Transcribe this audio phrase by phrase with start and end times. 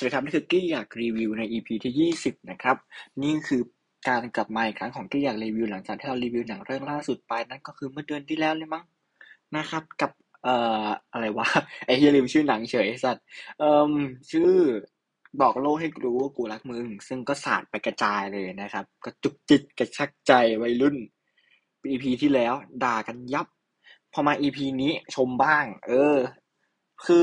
[0.00, 2.76] สวัสดีครับนี่คือกี้อยากรีวิวใน EP ที่ 20 นะครับ
[3.22, 3.62] นี่คือ
[4.08, 8.84] การกลับมาอีกครั้งของกี้อยากรีวิวหลังจากที่เรารีวิวหนังเรื่องล่าสุดไปนั่นก็คือเมื่อเดือนที่แล้วเลยมั้ง
[9.56, 10.10] นะครับ กับ
[10.44, 11.46] เอ่ออะไรวะ
[11.86, 13.24] ไอ้เฮียลืมชื่อหนังเฉยสัตว์
[13.58, 13.92] เอ่อ
[14.30, 14.52] ชื่อ
[15.40, 20.96] บอกโลกให้รู้ว่ากูรักมึง ซึ่งก็สาดไปกระจายเลยนะครับ ก็จุกจิตกระชักใจวัยรุ่น
[21.88, 22.54] EP ที่แล้ว
[22.84, 23.46] ด่ากันยับ
[24.12, 26.16] พอมา EP นี้ชมบ้าง เออ
[27.04, 27.22] คือ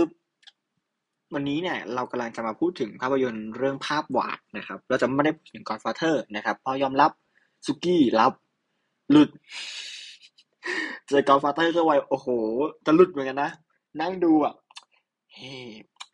[1.33, 7.11] วันนี้เนี่ยเรากำลังจะมาพูดถึงภาพยนตร์เรื่องภาพวาดนะครับ เราจะไม่ได้พูดถึง Godfather นะครับเพราะยอมรับ
[7.65, 8.33] สุกี้รับ
[9.11, 9.29] หลุด
[11.07, 12.27] เจอ Godfather ก็ไวโอ้โห
[12.85, 13.51] จะหลุดเหมือนกันนะ
[14.01, 14.53] นั่งดูอะ
[15.33, 15.53] เฮ้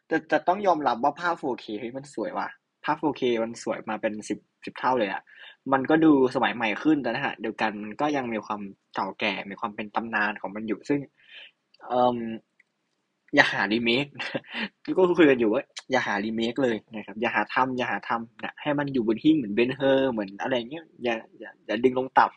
[0.07, 2.47] แต่แต่ต้องยอมรับว่าภาพ 4K เฮ้ยมันสวยว่ะ
[2.85, 5.21] ภาพ 4K มันสวยมาเป็นสิบสิบเท่าเลยอะ
[5.73, 8.61] มันก็ดูสมัยใหม่ขึ้นแต่นะฮะเดียวกันมันก็ยังมีความ
[8.95, 10.99] เก่าแก่มีความเป็นตำนานของมันอยู่ซึ่ง
[11.87, 12.17] เอ่อ
[13.35, 14.05] อย่าหารีเมค
[14.97, 22.27] ก็คุยกันอยู่ว่าอย่าหารีเมคเลยนะครับ อย่าหาทำอย่าหาทำนะให้มันอยู่บนหิ้งเหมือน Ben-Hur เหมือนอะไรเงี้ยอย่าอย่าอย่าดึงลงต่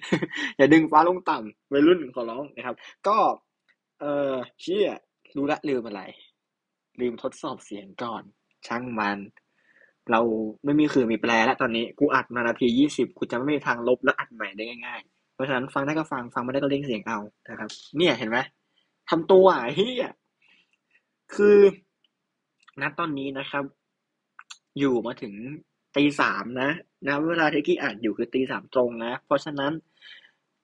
[0.00, 2.76] ำอย่าดึงฟ้าลงต่ำวัยรุ่นขอร้องนะครับ
[3.06, 3.16] ก็
[4.00, 4.88] เออเชี่ย
[5.36, 6.02] รู้ละลืมอะไร
[7.00, 8.22] ลืมทดสอบเสียงก่อน
[8.66, 9.18] ช่างมัน
[10.10, 10.20] เรา
[10.64, 17.18] ไม่มีคือมีแปลแล้วตอนนี้กูอัดมานาทียี่สิบกูจะไม่มีทางลบแล้วอัดใหม่ได้ง่ายๆ เพราะฉะนั้นฟังได้ก็ฟังฟังไม่ได้ก็เร่งเสียงเอา
[17.50, 18.38] นะครับ เนี่ยเห็นไหม
[19.10, 20.08] ทำตัวเฮีย
[21.34, 21.58] คือ
[22.80, 23.64] ณตอนนี้นะครับ
[24.78, 25.34] อยู่มาถึง
[25.96, 26.70] ตีสามนะ
[27.06, 29.72] นะเวลาที่กี้อ่านอยู่คือตีสามตรงนะ เพราะฉะนั้น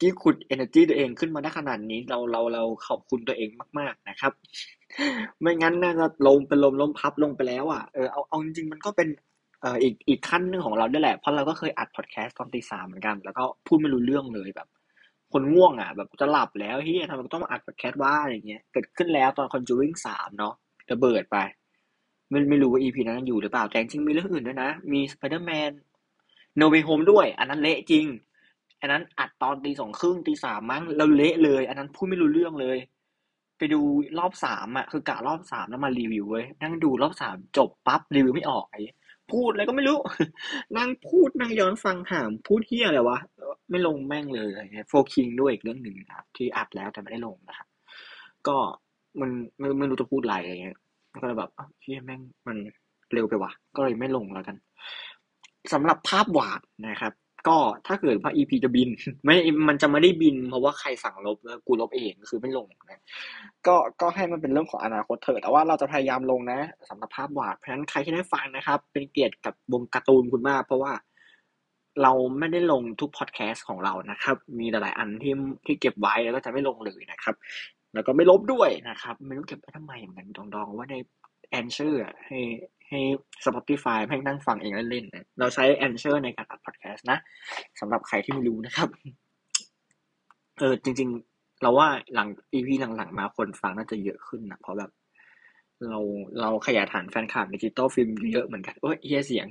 [0.00, 4.33] กี้ขุด energy ตัวเองขึ้นมาได้ขนาดนี้เราเราเราขอบคุณตัวเองมาก ๆนะครับ
[5.41, 9.09] ไม่งั้นน่าจะลงเป็นลมล้มพับลงไปแล้วอะเออเอาเอาจริงมันก็เป็น
[9.61, 14.69] เอ่ออีกอีกขั้นหนึ่งของเราด้วยแหละเพราะเราก็เคยอัดพอดแคสต์ตอนตีสามเหมือนกัน แล้วก็พูดไม่รู้เรื่องเลยแบบ
[15.33, 20.55] คนง่วงอะ แบบจะหลับแล้วเฮียทำไมต้องมาอัดพอดแคสต์ว่าอะไรเงี้ยเกิดขึ้นแล้วตอน Conjuring สามเนาะ
[20.93, 21.37] ระเบิดไป
[22.31, 25.71] ไม่ไม่รู้ว่า EP นั้นอยู่หรือเปล่า แต่จริงมีเรื่องอื่นด้วยนะ มี Spider-Man
[26.57, 28.07] No Way Home ด้วย อันนั้นเละจริง
[28.81, 32.79] อันนั้นอัดตอนตีสองครึ่งตีสามมั้งเราเละเลย อันนั้นพูดไม่รู้เรื่องเลย
[33.59, 33.81] ไปดู
[34.19, 38.83] รอบสามอะคือกะรอบสามแล้วมารีวิวเว้ยนั่งดูรอบสามจบปั๊บรีวิวไม่ออกไอ้
[39.32, 39.98] พูดอะไรก็ไม่รู้
[40.76, 43.19] นั่งพูดนั่งย้อนฟังถามพูดเฮี้ยอะไรวะ
[43.70, 44.48] ไม่ลงแม่งเลย
[44.88, 47.69] โฟคิงด้วยอีกเรื่องหนึ่งนะครับ ที่อัดแล้วแต่ไม่ได้ลงนะครับ
[48.48, 48.56] ก็
[49.20, 50.76] มันไม่ไม่รู้จะพูดอะไรอะไรเงี้ย
[51.20, 51.50] ก็เลยแบบ
[51.82, 52.56] เฮียแม่งมัน
[53.12, 54.56] เร็วไปวะก็เลยไม่ลงแล้วกัน
[55.72, 57.12] สำหรับภาพวาดนะครับ
[57.49, 58.89] ก็ถ้าเกิดว่า EP จะบิน
[59.25, 59.37] ไม่
[59.69, 63.03] มันจะไม่ได้บิน เพราะว่าใครสั่งลบแล้วกูลบเองคือไม่ลงนะ
[63.67, 70.93] ก็ก็ให้มันเป็นเรื่องของอนาคตเถอะแต่ว่าเราจะพยายามลงนะสำหรับภาพหวาดเพราะฉะนั้นใครที่ได้ฟังนะครับ เป็นเกียรติกับวงศ์ตระกูลคุณมาก เพราะว่า
[72.03, 75.35] เราไม่ได้ลงทุกพอดแคสต์ของเรานะครับ มีหลายอันที่
[75.67, 77.35] ที่เก็บไว้แล้วก็จะไม่ลงเลยนะครับ
[77.95, 80.97] แล้วก็ไม่ลบด้วยนะครับ ไม่รู้เก็บไปทำไมเหมือนกันดองๆว่าใน
[81.50, 82.41] Anchor ให้
[82.89, 83.01] ให้
[83.45, 86.56] Spotify ให้นั่งฟังเองเล่นๆนะเราใช้ Anchor ในการอัดพอดแค
[86.95, 87.19] สต์นะ
[87.81, 88.89] สำหรับใครที่ไม่รู้นะครับ
[90.59, 94.91] เออจริง ๆ เราว่าหลัง EP หลังๆ มาคนฟังน่าจะเยอะขึ้นนะเพราะแบบ
[95.89, 95.99] เรา
[96.41, 99.47] เราขยายฐานแฟนคลับในดิจิตอลฟิล์มเยอะเหมือนกันเอ้ยเฮียเสียง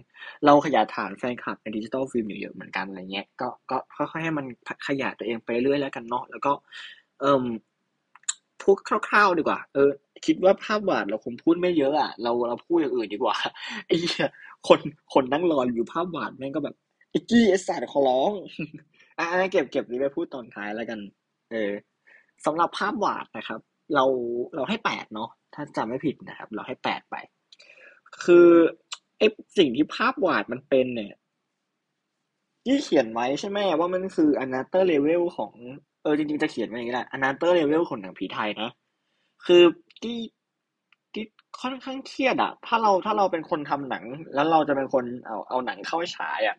[0.46, 4.46] เราขยายฐานแฟนคลับในดิจิตอลฟิล์มเยอะเหมือนกันอะไรเงี้ยก็ก็ค่อยๆให้มัน
[4.88, 6.52] ขยายตัวเองไปเรื่อยแล้วกันเนาะแล้วก็
[7.22, 7.44] เอ่ม
[8.62, 9.90] พูดคร่าวๆดีกว่า เออ
[10.26, 13.36] คิดว่าภาพหวาดเราคงพูดไม่เยอะอะเราเราพูดอย่างอื่นดีกว่า
[13.86, 14.28] ไอ้เฮีย
[14.68, 14.80] คน
[15.14, 16.76] คนนั่งรออยู่ภาพหวาดแม่งก็แบบ
[17.16, 18.32] ไอ้กี้ไอ้สัตว์ขอร้อง
[19.18, 21.00] อ่าเก็บเก็บนี้ไปพูดตอนท้ายแล้วกัน
[21.52, 21.72] เออ
[22.46, 23.60] สำหรับภาพหวาดนะครับ
[23.96, 24.06] เรา
[24.56, 27.16] เราให้แปดเนาะถ้าจำไม่ผิดนะครับ เราให้แปดไป
[28.24, 28.48] คือ
[29.18, 29.28] ไอ้
[29.58, 31.16] สิ่งที่ภาพหวาดมันเป็นเนี่ย
[32.66, 35.52] ที่เขียนไว้ใช่ไหมว่ามันคือ another level ของ
[36.02, 38.70] เออจริงๆจะเขียนไว้อย่างนี้แหละ another level ของหนังผีไทยนะ
[39.46, 39.64] คือ
[40.02, 40.18] ที่
[41.14, 41.26] ที่
[41.62, 46.58] ค่อนข้างเครียดอะถ้าเราถ้าเราเป็นคนทำหนัง แล้วเราจะเป็นคนเอาเอาหนังเข้าฉายอะ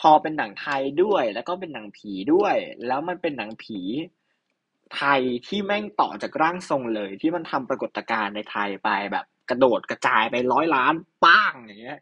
[0.00, 2.56] พอเป็นหนังไทยด้วย แล้วก็เป็นหนังผีด้วย
[2.86, 3.78] แล้วมันเป็นหนังผี
[4.96, 10.94] ไทยที่แม่งต่อจากร่างทรงเลย ที่มันทำปรากฏการณ์ในไทยไปแบบกระโดดกระจายไปร้อยล้าน
[11.24, 12.00] ป้างอย่างเงี้ย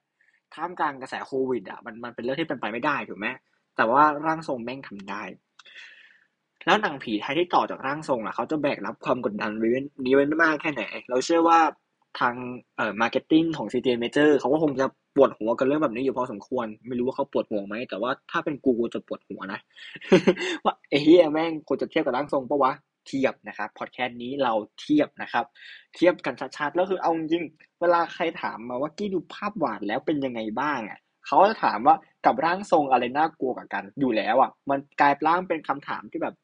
[0.55, 3.29] ท่ามกลางกระแสโควิดอะมันมันเป็นเรื่องที่เป็นไปไม่ได้ถูกไหม
[3.77, 5.23] แต่ว่าร่างทรงแม่งทำได้
[6.67, 9.51] แล้วหนังผีไทยที่ต่อจากร่างทรงอะเขาจะแบกรับความกดดัน
[10.05, 11.59] นี้ไว้มากแค่ไหน เราเชื่อว่า
[12.21, 12.35] ทาง
[12.77, 14.87] เอ่อ marketing ของ CJ Major เขาก็คงจะ
[15.17, 19.61] ปวดหัวกันเรื่องแบบนี้อยู่พอสมควร ไม่รู้ว่าเขาปวดหัวไหม แต่ว่าถ้าเป็นกูกูจะปวดหัวนะ
[20.65, 22.73] ว่าเฮียแม่งควรจะเทียบกับร่างทรงปะวะ
[23.07, 25.45] เทียบนะครับพอดแคสต์นี้เราเทียบนะครับ
[25.95, 27.45] เทียบกันชัดๆแล้วคือเอาจริง
[27.81, 36.35] เวลาใครถามมาว่ากี้ดูภาพหวาดแล้วเป็นยังไงบ้างอะเขาจะถามว่ากับร่างทรงอะไรน่ากลัวกว่ากันอยู่แล้วอะ มันกลายร่างเป็นคำถามที่แบบ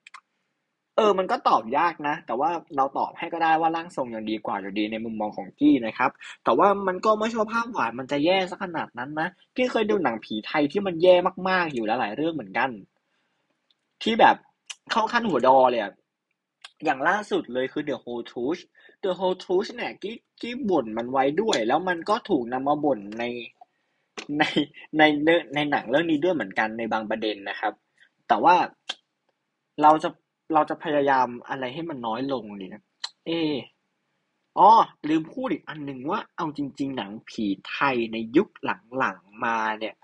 [0.98, 6.10] เออ มันก็ตอบยากนะ แต่ว่าเราตอบให้ก็ได้ว่าร่างทรงยังดีกว่าอยู่ดีในมุมมองของกี้นะครับ
[6.44, 11.14] แต่ว่ามันก็ไม่ใช่ว่าภาพหวานมันจะแย่สักขนาดนั้นนะกี้เคยดูหนังผีไทยที่มันแย่
[11.48, 12.70] มากๆอยู่ลหลายเรื่องเหมือนกัน
[14.02, 14.36] ที่แบบ
[14.90, 15.92] เข้าขั้นหัวดอเลยอะ
[16.84, 18.62] อย่างล่าสุดเลยคือ The Whole Truth
[19.04, 23.24] The Whole Truth เนี่ยกี้กี้บ่นมันไว้ด้วย แล้วมันก็ถูกนำมาบ่นใน
[24.38, 24.42] ใน
[24.96, 25.00] ใน
[25.54, 27.72] ในหนังเรื่องนี้ด้วยเหมือนกันในบางประเด็นนะครับ
[28.28, 28.54] แต่ว่า
[29.82, 30.08] เราจะ
[30.52, 32.82] เราจะพยายามอะไรให้มันน้อยลงดีนะ
[33.26, 33.30] เอ
[34.58, 34.70] อ๋อ
[35.08, 39.94] ลืมพูดอีกอันหนึ่งว่าเอาจริง ๆ หนังผีไทยในยุคหลังๆมาเนี่ย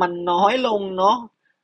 [0.00, 1.16] มันน้อยลงเนาะ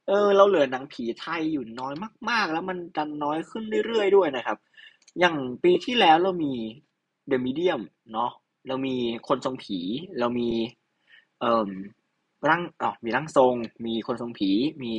[0.09, 1.95] เออ เราเหลือหนังผีไทยอยู่น้อย
[2.31, 4.59] มาก ๆ แล้วมันจะน้อยขึ้นเรื่อยๆด้วยนะครับ
[5.19, 6.53] อย่างปีที่แล้วเรามี
[7.31, 7.83] The Medium
[8.13, 8.31] เนาะ
[8.69, 8.97] เรามี
[9.29, 9.79] คนทรงผี
[10.19, 10.51] เรามี
[11.41, 11.71] เอ่อ
[12.49, 13.55] ร่างอ๋อมีร่างทรง
[13.87, 14.51] มีคนทรงผี
[14.83, 14.95] มี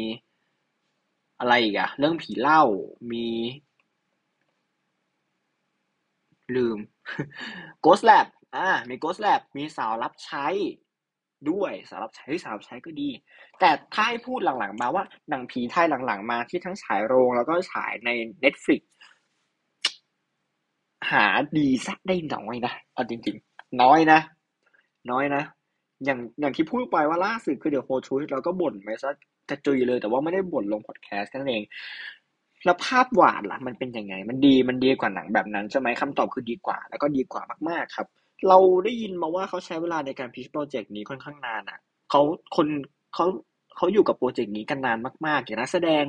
[1.39, 2.61] อะไรอีกอะเรื่องผีเล่า
[3.11, 3.27] มี
[6.55, 6.79] ลืม
[7.85, 10.47] Ghost Lab อ่ามี Ghost Lab มีสาวรับใช้
[11.49, 13.09] ด้วยสาวรับใช้สาวรับใช้ก็ดี
[13.59, 18.09] แต่ถ้าให้พูดหลังๆมาว่าหนังผีไทยหลังๆมาที่ทั้งฉายโรงแล้วก็ฉายใน
[18.43, 18.81] Netflix
[21.11, 21.25] หา
[21.57, 24.19] ดีสักได้น้อยนะเอาจริงๆ น้อยนะ
[25.11, 25.43] น้อยนะ
[26.05, 29.11] อย่างอย่างที่พูดไปว่าล่าสุดคือ The Whole Truth เราก็บ่นไปซะ
[29.49, 31.63] กระจุยเลยแต่ว่าไม่ได้บ่นลงพอดแคสต์นั่นเอง
[32.65, 38.07] แล้วภาพหวานล่ะมันเป็นยังไง มันดีมันดีกว่าหนังแบบนั้นใช่ไหมคำตอบคือดีกว่า แล้วก็ดีกว่ามากๆครับ
[38.47, 41.79] เราได้ยินมาว่าเขาใช้เวลาในการพิชโปรเจกต์นี้ค่อนข้างนานอะ
[42.09, 42.21] เขา
[42.55, 42.67] คน
[43.13, 43.25] เขา
[43.77, 44.97] เขาอยู่กับโปรเจกต์นี้กันนาน
[45.27, 46.03] มากๆ อย่างนักแสดง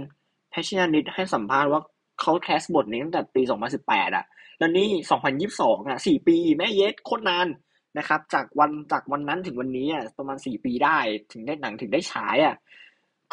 [0.51, 1.81] แพชชันนิดให้สัมภาษณ์ว่า
[2.21, 3.43] เขาแคสบทนี้ตั้งแต่ปี
[3.79, 4.25] 2018 อะ
[4.59, 4.89] แล้วนี่
[5.49, 7.49] 2022 อะ 4 ปี แม่เย็ดโคตรนาน
[7.99, 10.99] นะครับ จากวันจากวันนั้นถึงวันนี้อะประมาณ 4 ปีได้
[11.33, 12.55] ถึงได้หนังถึงได้ฉายอะ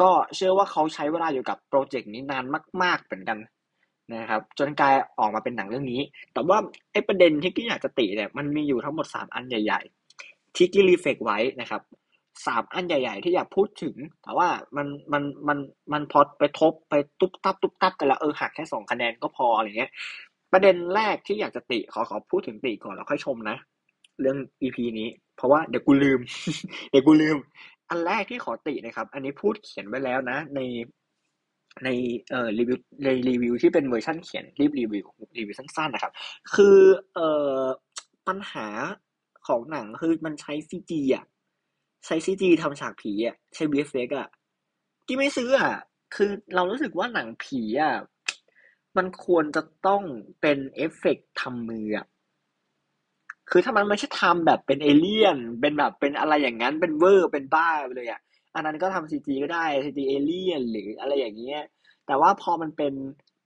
[0.02, 2.46] ก็เชื่อว่าเขาใช้เวลาอยู่กับโปรเจกต์นี้นาน
[2.84, 3.38] มาก ๆเหมือนกัน
[4.14, 6.02] นะครับ จนกลายออกมาเป็นหนังเรื่องนี้
[6.34, 6.58] แต่ว่า
[6.92, 9.82] ไอ้ประเด็นที่กี้อยากจะติเนี่ยมันมีอยู่ทั้งหมดสามอันใหญ่
[10.20, 11.82] ๆ ที่กี้รีเฟกไว้นะครับ
[12.48, 15.58] สามอันใหญ่ ๆ ที่อยากพูดถึง แต่ว่ามันมันมัน
[15.94, 19.92] มันพอไปทบไปตุ๊บตับตุ๊บตับกันแล้วเออหักแค่สองคะแนนก็พออะไรเงี้ย
[20.52, 23.58] ประเด็นแรกที่อยากจะติขอขอพูดถึงติก่อนแล้วค่อยชมนะ
[24.22, 26.20] เรื่อง EP นี้ เพราะว่าเดี๋ยวกูลืม
[26.90, 27.38] เดี๋ยวกูลืม
[27.92, 30.60] อันแรกที่ขอตินะครับ อันนี้พูดเขียนไว้แล้วนะ ใน
[31.84, 31.90] ใน
[32.30, 35.06] เอ่อรีวิวในรีวิวที่เป็นเวอร์ชันเขียนรีบรีวิว
[35.38, 36.14] รีวิวสั้นๆนะครับ
[36.56, 36.78] คือ
[37.14, 37.30] เอ่
[37.60, 37.62] อ
[38.28, 38.68] ปัญหา
[39.48, 41.26] ของหนังคือมันใช้ซีจีอะ
[42.06, 44.30] ใช้ซีจีทำฉากผีอะใช้ VFX อะ
[45.06, 45.74] ที่ไม่ซื้ออะ
[46.16, 47.96] คือเรารู้สึกว่าหนังผีอะ
[48.98, 50.04] มันควรจะต้อง
[50.42, 52.06] เป็นเอฟเฟกทำมืออะ
[53.52, 58.22] คือถ้ามันไม่ใช่ทำแบบเป็นเอเลี่ยน เป็นแบบเป็นอะไรอย่างนั้น เป็นเวอร์ เป็นบ้าไปเลยอะ
[58.56, 61.62] อันนั้นก็ทำ CG ก็ได้ CG alien หรืออะไรอย่างเงี้ย
[62.08, 62.94] แต่ว่าพอมันเป็น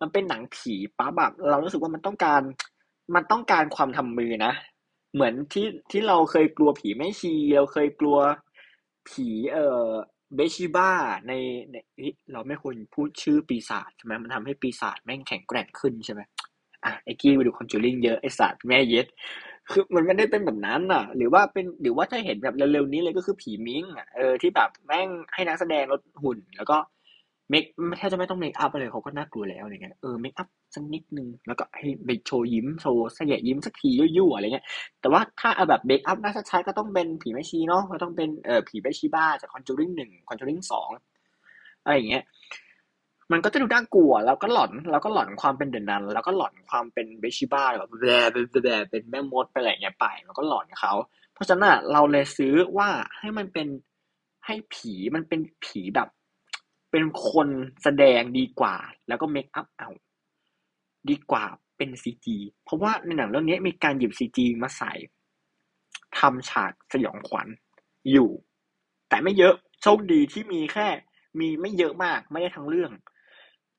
[0.02, 2.42] มันเป็นหนังผีปั๊บแบบเรารู้สึกว่ามันต้องการ
[3.16, 4.54] มันต้องการความทำมือนะ
[5.14, 8.18] เหมือนที่ที่เราเคยกลัวผีแม่ชีเราเคยกลัว
[9.10, 9.88] ผีเอ่อ
[10.36, 10.92] เบชิบ้า
[11.28, 11.34] ใน
[11.72, 11.76] ใน
[12.34, 16.22] เราไม่ควรพูดชื่อปีศาจใช่ไหมมันทำให้ปีศาจแม่งแข็งแกร่งขึ้นใช่ไหม
[16.84, 19.08] อะไอ้กี้ไปดูคอนจูริงเยอะไอ้ศาสตร์แม่เย็ด
[19.72, 26.78] คือมันไม่ได้เป็นแบบนั้นอะ หรือว่าเป็นหรือว่าถ้าเห็นแบบเร็วๆนี้เลยก็คือผีมิงอะเออที่แบบแม่งให้นักแสดงลดหุ่น แล้วก็
[27.50, 27.64] make
[27.98, 34.66] แทบจะไม่ต้อง makeup อะไรเขาก็น่ากลัวแล้วอะไรเงี้ยเออ makeup สักนิดนึงแล้วก็ให้ไปโชว์ยิ้มโชว์เสยยิ้มสักทียั่วๆอะไรเงี้ย
[35.02, 40.90] แต่ว่าถ้าเอาแบบ makeup น่าจะใช้ก็ต้องเป็นผีแม่ชีเนาะก็ต้องเป็นเอ่อผี Bathsheba จาก Conjuring หนึ่ง Conjuring สอง
[41.84, 42.24] อะไรอย่างเงี้ย
[43.32, 50.94] มันก็จะดูน่ากลัว แล้วก็หลอน แล้วก็หลอนความเป็น demon nun แล้วก็หลอนความเป็น Bathsheba แบบแบเป็นแบบเป็นแม่มดไปอะไรเงี้ยไปแล้วก็หลอนเขา
[51.34, 52.90] เพราะฉะนั้นเราเลยซื้อว่า
[53.20, 53.68] ให้มันเป็น
[54.46, 56.10] ให้ผีมันเป็นผีแบบ
[56.92, 57.48] เป็นคน
[57.84, 58.76] แสดงดีกว่า
[59.08, 59.90] แล้วก็ makeup เอา
[61.10, 61.46] ดีกว่า
[61.78, 64.94] เป็น CG เพราะว่าในหนังเรื่องนี้มีการหยิบ CG มาใส่
[66.20, 67.48] ทำฉากสยองขวัญ
[68.12, 68.30] อยู่
[69.10, 70.88] แต่ไม่เยอะโชคดีที่มีแค่
[71.40, 72.92] มีไม่เยอะมากไม่ได้ทั้งเรื่อง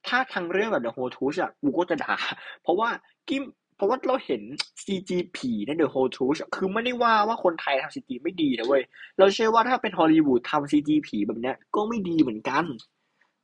[0.09, 2.17] ถ้าทั้งเรื่องแบบ The Whole Truth อะกูก็จะด่า
[2.63, 2.89] เพราะว่า
[3.29, 3.43] กี้
[3.77, 4.43] เพราะว่าเราเห็น
[4.85, 8.83] CG ผีใน The Whole Truth คือไม่ได้ว่าว่าคนไทยทำ CG ไม่ดีนะเว้ย
[9.19, 12.65] เราเชื่อว่าถ้าเป็นฮอลลีวูดทำ CG ผีแบบเนี้ยก็ไม่ดีเหมือนกัน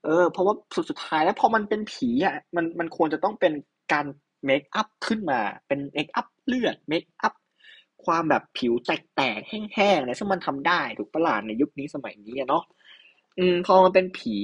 [0.05, 3.53] เออ เพราะว่าสุดสุดท้ายแล้วพอมันเป็นผีอะมันมันควรจะต้องเป็น
[3.93, 4.07] การ
[4.45, 7.35] makeup ขึ้นมา เป็น makeup เลือด makeup
[8.05, 12.65] ความแบบผิวแตกๆ แห้งๆเนี่ยซึ่งมันทำได้ถูกประหลาดในยุคนี้สมัยนี้เนาะ
[13.39, 14.35] อืมพอมันเป็นผี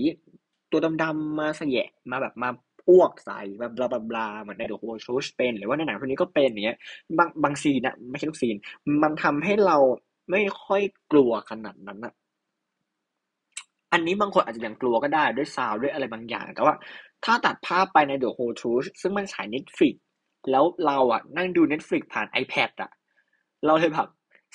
[0.71, 2.49] ตัวดำๆมาเสยะมาแบบมา
[2.89, 6.79] อ้วกใส่แบบบลาบลาเหมือนในเดอะโฮชูชเป็น หรือว่าในหนังพวกนี้ก็เป็นอย่างเงี้ย
[7.19, 8.57] บางบางซีนนะไม่ใช่ทุกซีน
[9.03, 9.77] มันทำให้เรา
[10.31, 10.83] ไม่ค่อย
[11.13, 12.15] กลัวขนาดนั้นอะ
[13.93, 16.75] อันนี้บางคนอาจจะยังกลัวก็ได้ด้วยซาวด้วยอะไรบางอย่าง แต่ว่า
[17.25, 19.95] ถ้าตัดภาพไปใน The Whole Truth ซึ่งมันฉาย Netflix
[20.51, 22.91] แล้วเราอะนั่งดู Netflix ผ่าน iPad อะ
[23.67, 24.09] เราเลยแบบ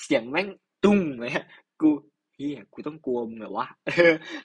[0.04, 0.48] เสียงแม่ง
[0.84, 1.32] ตุ้งเลย
[1.82, 1.90] กู
[2.36, 3.68] เฮียกูต้องกลัวมึงเหรอวะ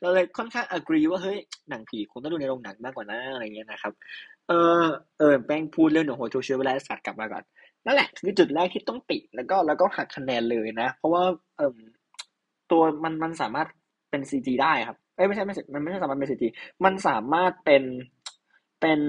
[0.00, 1.38] เราเลยค่อนข้าง agree ว่าเฮ้ย
[1.70, 3.92] หนังผีคงต้องดูในโรงหนังมากกว่านะอะไรเงี้ยนะครับ
[4.48, 4.52] เอ
[4.82, 4.84] อ
[5.18, 7.42] เออแป้งพูดเรื่องหนูโฮโจเชื้อเวลาสัตว์กลับมาก่อน
[7.86, 11.22] นั่นแหละคือจุดแรกที่ต้องติแล้วก็แล้วก็หักคะแนนเลยนะ เพราะว่า
[11.56, 11.78] เออ
[12.70, 13.68] ตัวมันมันสามารถ
[14.10, 16.48] เป็นซีจีได้ครับเอ้ยไม่ใช่ไม่ใช่มันไม่ใช่สามารถเป็นซีจี
[16.84, 17.82] มันสามารถเป็น
[18.80, 19.00] เป็น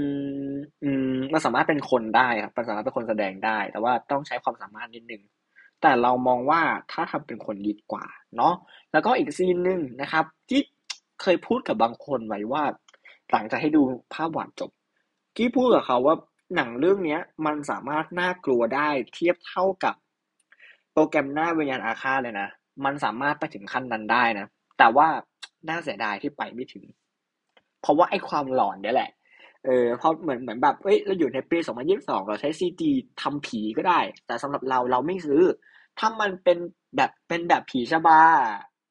[0.84, 5.22] อืมมันสามารถเป็นคนได้ครับมันสามารถเป็นคนแสดงได้ แต่ว่าต้องใช้ความสามารถนิดนึง
[5.82, 8.06] แต่เรามองว่าถ้าทำเป็นคนดีกว่า
[8.38, 8.54] เนาะ
[8.92, 10.62] แล้วก็อีกซีนหนึ่งนะครับ ที่
[11.22, 12.64] เคยพูดกับบางคนไว้ว่า
[13.32, 13.82] หลังจากให้ดู
[14.14, 14.72] ภาพหวานจบ
[15.36, 16.16] กี้พูดกับเขาว่า
[16.56, 19.96] หนังเรื่องเนี้ยมันสามารถน่ากลัวได้เทียบเท่ากับ
[20.92, 22.50] โปรแกรมหน้าวิญญาณอาฆาตเลยนะ
[22.86, 25.08] มันสามารถไปถึงขั้นนั้นได้นะ แต่ว่า
[25.70, 26.86] น่าเสียดายที่ไปไม่ถึง
[27.82, 29.12] เพราะว่าไอ้ความหลอนเนี่ยแหละ
[29.66, 32.90] เออเพราะเหมือนเหมือนแบบเอ้ยเราอยู่ในปี 2022 เราใช้ซีจี
[33.22, 35.42] ทำผีก็ได้ แต่สำหรับเราเราไม่ซื้อ
[36.00, 36.58] ถ้ามันเป็น
[36.96, 38.22] แบบเป็นแบบผีชบา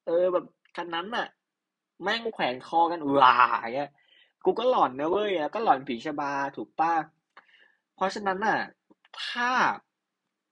[0.05, 0.45] เออแบบ
[0.77, 1.27] กันนั้นน่ะ
[2.03, 3.91] แม่งแขวนคอกันว้าอย่างเงี้ย
[4.45, 6.93] กูก็หลอนนะเว้ยแล้วก็หลอนผีชบาถูกป้า
[7.95, 8.59] เพราะฉะนั้นน่ะ
[9.25, 9.51] ถ้า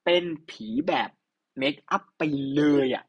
[0.06, 1.10] เป็นผีแบบ
[1.58, 2.22] เมคอัพไป
[2.56, 3.04] เลยอะ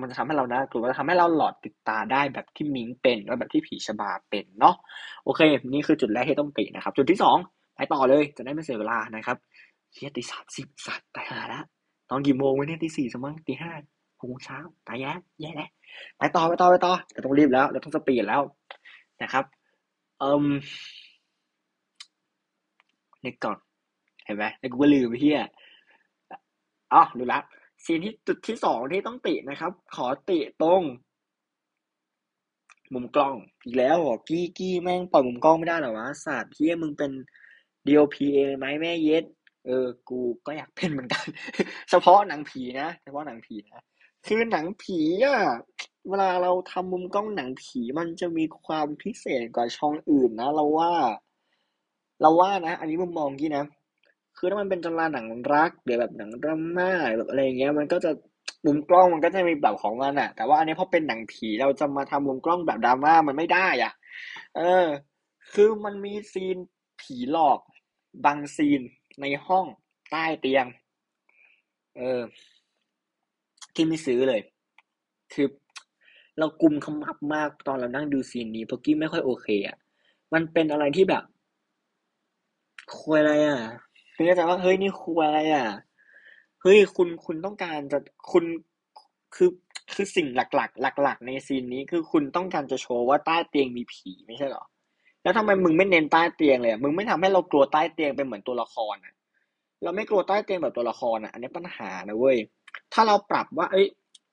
[0.00, 4.74] มันจะทำให้เราน่ากลัวจะทำให้เราหลอดติดตาได้แบบที่มิงเป็นแล้วแบบที่ผีชบาเป็นเนาะ
[5.24, 5.40] โอเค
[5.72, 7.36] นี่คือจุดแรกที่ต้องตินะครับ จุดที่สอง
[7.76, 9.36] ไปต่อเลยจะได้ไม่เสียเวลานะครับ
[9.92, 11.64] เชียตีสามสิบสัตว์ตายหาแล้ว
[12.10, 13.72] ตอนกี่โมงวะเนี่ยตีสี่สมั้งตีห้า
[14.18, 15.70] หกโมงเช้าตายแย่แย่แล้ว
[16.18, 18.42] ไปต่อไปต่อไปต่อเราต้องรีบแล้วเราต้องสปีดแล้ว
[19.22, 19.44] นะครับ
[20.18, 20.44] เอ่ม
[23.24, 23.58] นึกก่อน
[24.24, 25.40] เห็นไหมแล้วกูก็ลืมไปเฮีย
[26.92, 27.40] อ๋อรู้ละ
[27.86, 30.82] ซีนที่จุดที่สองที่ต้องตินะครับ ขอติตรง
[32.92, 37.12] มุมกล้องอีกแล้วกี้กี้แม่งปล่อยมุมกล้องไม่ได้หรอวะศาสตร์เฮียมึงเป็น
[37.86, 39.24] DOP เองไหมแม่เย็ด
[39.66, 41.24] เออ กูก็อยากเป็นเหมือนกัน
[41.90, 43.84] เฉพาะหนังผีนะ เฉพาะหนังผีนะ
[44.26, 45.38] คือหนังผีอะ
[46.08, 50.92] เวลาเราทำมุมกล้องหนังผีมันจะมีความพิเศษกว่าช่องอื่นนะ เราว่า
[52.20, 53.64] เราว่านะ อันนี้มุมมองกี้นะ
[54.36, 58.10] คือถ้ามันเป็นจราหนังรักหรือแบบหนังดราม่าแบบอะไรเงี้ย มันก็จะ
[58.64, 63.92] มุมกล้องมันก็จะมีแบบของมันอะแต่ว่าอันนี้พอเป็นหนังผีเราจะมาทำมุมกล้องแบบดราม่ามันไม่ได้อะ
[64.56, 64.86] เออ
[65.52, 66.56] คือมันมีซีน
[67.00, 67.58] ผีหลอก
[68.24, 68.80] บางซีน
[69.20, 69.66] ในห้อง
[70.10, 70.66] ใต้เตียง
[71.96, 72.22] เออ
[73.74, 74.40] ที่ไม่ซื้อเลย
[75.32, 75.46] คือ
[76.38, 79.76] เรากุมขมับมากตอนเรานั่งดูซีนนี้เพราะกี้ไม่ค่อยโอเคอะ
[80.32, 81.24] มันเป็นอะไรที่แบบ
[82.98, 83.60] คุยอะไรอะ
[84.16, 85.66] คือเข้าใจว่า เฮ้ย นี่คุยอะไรอะ
[86.62, 87.98] เฮ้ย คุณคุณต้องการจะ
[88.32, 88.44] คุณ
[89.34, 89.50] คือ
[89.94, 94.64] คือสิ่งหลัก ๆ หลัก ๆ ในซีนนี้คือคุณต้องการจะโชว์ว่าใต้เตียงมีผีไม่ใช่หรอ
[95.22, 99.14] แล้วทำไมมึงไม่เน้นใต้เตียงเลยอะมึงไม่ทำให้เรากลัวใต้เตียงเป็นเหมือนตัวละครอะ
[99.82, 102.36] เราไม่กลัวใต้เตียงแบบตัวละครอะ อันนี้ปัญหานะเว้ย
[102.92, 103.86] ถ้าเราปรับว่า เอ้ย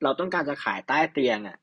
[0.03, 1.57] เราต้องการจะขายใต้เตียงอะ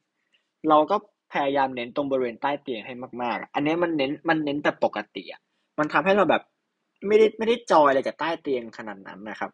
[0.68, 0.96] เราก็
[1.32, 5.40] พยายามเน้นตรงบริเวณใต้เตียงให้มาก ๆ อันนี้มันเน้นมันเน้นแบบปกติอะ
[5.78, 6.42] มันทำให้เราแบบ
[7.07, 9.50] ไม่ได้ไม่ได้จอยอะไรกับใต้เตียงขนาดนั้นนะครับ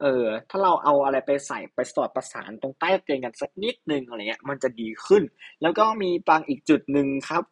[0.00, 5.22] เออ ถ้าเราเอาอะไรไปใส่ไปสอดประสานตรงใต้เตียงกันสักนิดนึงอะไรเงี้ย มันจะดีขึ้น
[5.62, 7.42] แล้วก็มีบางอีกจุดหนึ่งครับ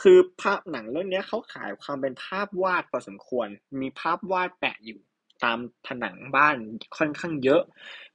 [0.00, 3.48] คือภาพหนังเรื่องนี้เขาขายความเป็นภาพวาดพอสมควร
[3.80, 5.00] มีภาพวาดแปะอยู่
[5.44, 6.56] ตามผนังบ้าน
[6.96, 7.62] ค่อนข้างเยอะ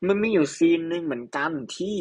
[0.08, 1.98] มันมีอยู่ซีนหนึ่งเหมือนกันที่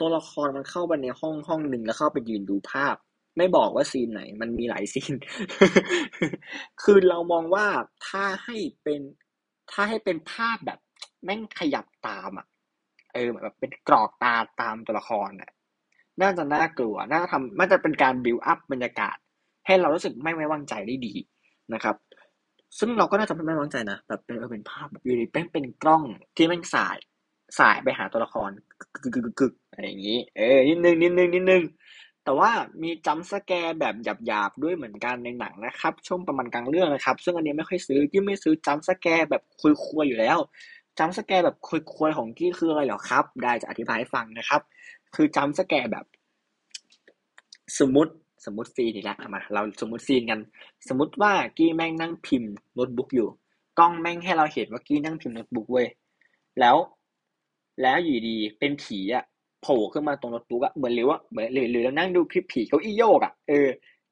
[0.00, 2.96] ตัวละครมันเข้าไปในห้องห้องหนึ่งแล้วเข้าไปยืนดูภาพ
[3.36, 5.14] ไม่บอกว่าซีนไหน มันมีหลายซีน
[6.82, 7.66] คือเรามองว่า
[8.08, 9.00] ถ้าให้เป็น
[9.72, 10.78] ถ้าให้เป็นภาพแบบ
[11.24, 12.46] แม่งขยับตามอะ
[13.14, 15.50] เออแบบเป็นกรอกตาตามตัวละครอะ
[16.22, 19.16] น่าจะน่ากลัว น่าทำมันจะเป็นการบิวอัพบรรยากาศ
[19.66, 21.14] ให้เรารู้สึกไม่ไว้วางใจได้ดี
[21.74, 21.96] นะครับ
[22.78, 26.02] ซึ่งเราก็น่าจะไม่ไว้วางใจนะแบบเป็นเออเป็นภาพแบบอยู่ดีเป็นเป็นกล้อง
[26.36, 26.96] ที่แม่งสาย
[27.58, 28.50] สายไปหาตัวละคร
[28.80, 31.62] กึกกึกกึกอะไรอย่างนี้ เออนิดนึงนิดนึงนิดนึง
[32.24, 32.50] แต่ว่า
[32.82, 33.94] มี jump scare แบบ
[34.26, 39.68] หยาบๆ ด้วยเหมือนกันในหนังนะครับ ช่วงประมาณกลางเรื่องนะครับ ซึ่งอันนี้ไม่ค่อยซื้อที่ไม่ซื้อ jump scare แบบคุ
[40.02, 40.38] ยๆอยู่แล้ว
[40.98, 44.60] jump scare แบบคุยๆของกี้คืออะไรเหรอครับ ได้จะอธิบายให้ฟังนะครับ
[45.14, 46.04] คือ jump scare แบบ
[47.78, 48.12] สมมติ
[48.44, 50.40] สมมติ scene อีกแล้วมาเราสมมติ scene กัน
[50.88, 53.28] สมมติว่ากี้แม่งนั่งพิมพ์โน้ตบุ๊กอยู่
[53.78, 55.86] กล้องแม่งให้เราเห็นว่ากี้นั่งพิมพ์โน้ตบุ๊กเว้ย
[56.60, 56.76] แล้ว
[57.82, 59.24] แล้วอยู่ดีเป็นผีอะ
[59.64, 63.68] โผล่ขึ้นมาตรงโน้ตบุ๊กอะเหมือนหรือว่าเหมือนหรือหรือเรานั่งดูคลิปผีเก้าอี้โยกอะเออ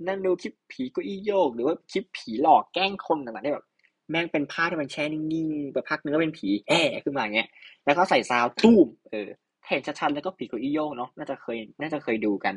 [0.08, 3.66] นั่งดูคลิปผีเก้าอี้โยก หรือว่าคลิปผีหลอกแกล้งคนต่างๆที่แบบ
[4.10, 7.48] แม่งเป็นภาที่มันแช่นิ่งๆไปพักนึงก็เป็นผีแอ่ขึ้นมาอย่างเงี้ย
[7.84, 9.28] แล้วก็ใส่ซาวตุ้มเออ
[9.68, 12.54] เห็นชัดๆแล้วก็ผีเก้าอี้โยกเนาะน่าจะเคยน่าจะเคยดูกัน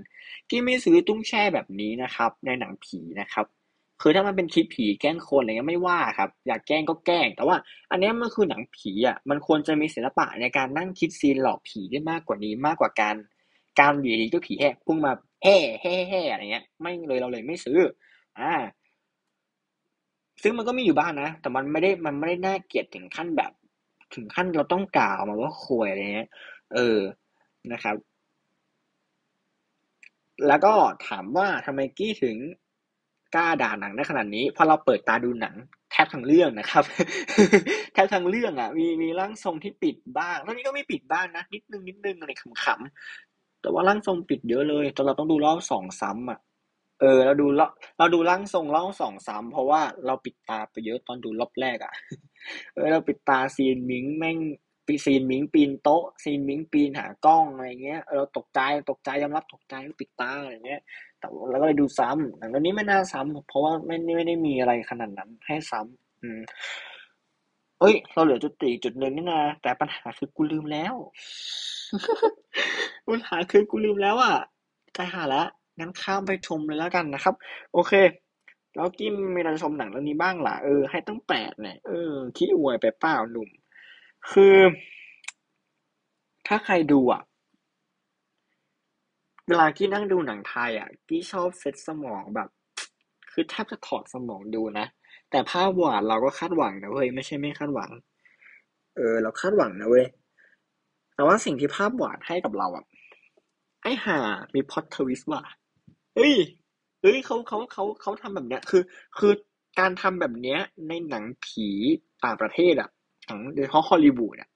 [0.50, 3.46] ที่ไม่ซื้อตุ้งแช่แบบนี้นะครับ ในหนังผีนะครับ
[4.02, 7.58] คือถ้ามันเป็นคลิปผีแกล้งคนอะไรเงี้ยไม่ว่าครับ อยากแกล้งก็แกล้ง แต่ว่า
[7.92, 13.16] อันเนี้ยมันคือหนังผีอะมันควรจะมีศิลปะในการนั่งคิดซีนหลอกผีได้มากกว่านี้มากกว่าการ
[13.80, 15.12] การอยู่ดีก็ผีแหกพุ่งมา
[15.44, 17.80] แห่แห่แห่อะไรเงี้ย ไม่เลยเราเลยไม่ซื้อ
[18.40, 18.54] อ่า
[20.44, 23.52] ซึ่งมันก็มีอยู่บ้างนะแต่มันไม่ได้มันไม่ได้น่าเกลียดถึงขั้นแบบ
[24.16, 26.30] ถึงขั้นเราต้องกล่าวมาว่าควยอะไรเงี้ย
[26.74, 27.00] เออ
[27.74, 27.96] นะครับ
[30.48, 30.74] แล้วก็
[31.08, 32.38] ถามว่าทำไมกี้ถึง
[33.36, 35.56] กล้าด่าหนังได้ขนาดนี้เพราะเราเปิดตาดูหนัง
[35.92, 36.84] แทบทั้งเรื่องนะครับ
[37.94, 46.39] แทบทั้งเรื่องอะ มีมีร่างทรงที่ปิดบ้างแล้วนี้ก็ไม่ปิดบ้างนะนิดนึงนิดนึงอะไรขำๆแต่ว่าร่างทรงปิดเยอะเลยจนเราต้องดูรอบสองซ้ำอะ
[47.01, 47.65] เออเราดูเรา
[47.98, 51.94] เราดูร่างทรงรอบสองซ้ำเพราะว่าเราปิดตาไปเยอะตอนดูรอบแรกอะ
[52.74, 54.38] เออเราปิดตา scene มิงแม่ง
[54.88, 60.82] ปี scene มิงปีนโต๊ะ scene มิงปีนหากล้องอะไรเงี้ยเราตกใจตกใจยอมรับตกใจก็ปิดตาอะไรเงี้ย
[61.25, 66.39] แต่แล้วก็เลยดูซ้ำหนังเรื่องนี้ไม่น่าซ้ำเพราะว่าไม่ไม่ได้มีอะไรขนาดนั้น ให้ซ้ำอืม
[67.79, 70.96] เอ้ย เราเหลือจุดติจุดหนึ่งนี่นะแต่ปัญหาคือกูลืมแล้ว
[73.10, 74.36] ปัญหาคือกูลืมแล้วอะ
[74.94, 75.48] ใจหาล้ว
[75.79, 77.36] งั้นข้ามไปชมเลยแล้วกันนะครับ
[77.74, 77.94] โอเค
[78.75, 83.50] แล้วกิมมีอะไรชมหนังเรื่องนี้บ้างล่ะเออให้ตั้งแปดเนี่ยเออขี้อวยไปเปล่าหนุ่ม
[84.32, 84.58] คือ
[86.48, 87.22] ถ้าใครดูอะ
[89.50, 92.50] เวลากี้นั่งดูหนังไทยอะ กี้ชอบเซตสมองแบบ
[93.32, 94.86] คือแทบจะถอดสมองดูนะ
[95.32, 97.92] แต่ภาพหวานเราก็คาดหวังนะเว้ย ไม่ใช่ไม่คาดหวัง
[98.96, 100.06] เออ เราคาดหวังนะเว้ย
[101.16, 102.86] แต่ว่าสิ่งที่ภาพหวานให้กับเราอะ
[103.84, 104.18] ไอ้ห่า
[104.54, 105.42] มีพอตทวิสต์ว่ะ
[106.16, 106.34] เฮ้ย
[107.02, 108.84] เฮ้ยเขาเขาเขาเขาทำแบบเนี้ย คือ
[109.18, 109.34] คือ
[109.80, 111.68] การทำแบบเนี้ย ในหนังผี
[112.24, 112.90] ต่างประเทศอะ
[113.25, 114.50] หนังโดยเฉพาะฮอลลีวูดอะ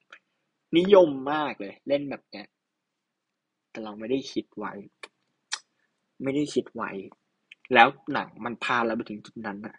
[0.78, 2.46] นิยมมากเลย เล่นแบบเนี้ย
[3.70, 4.72] แต่เราไม่ได้คิดไว้
[6.22, 6.90] ไม่ได้คิดไว้
[7.74, 9.76] แล้วหนังมันพาเราไปถึงจุดนั้นอะ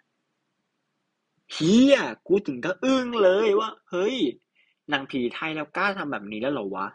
[1.51, 4.17] เฮียกูถึงก็อึ้งเลยว่า เฮ้ย
[4.89, 6.87] หนังผีไทยแล้วกล้าทำแบบนี้แล้วเหรอวะ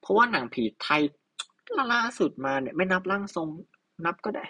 [0.00, 1.02] เพราะว่าหนังผีไทย
[1.92, 3.48] ล่าสุดมาเนี่ย ไม่นับร่างทรง
[4.04, 4.44] นับก็ได้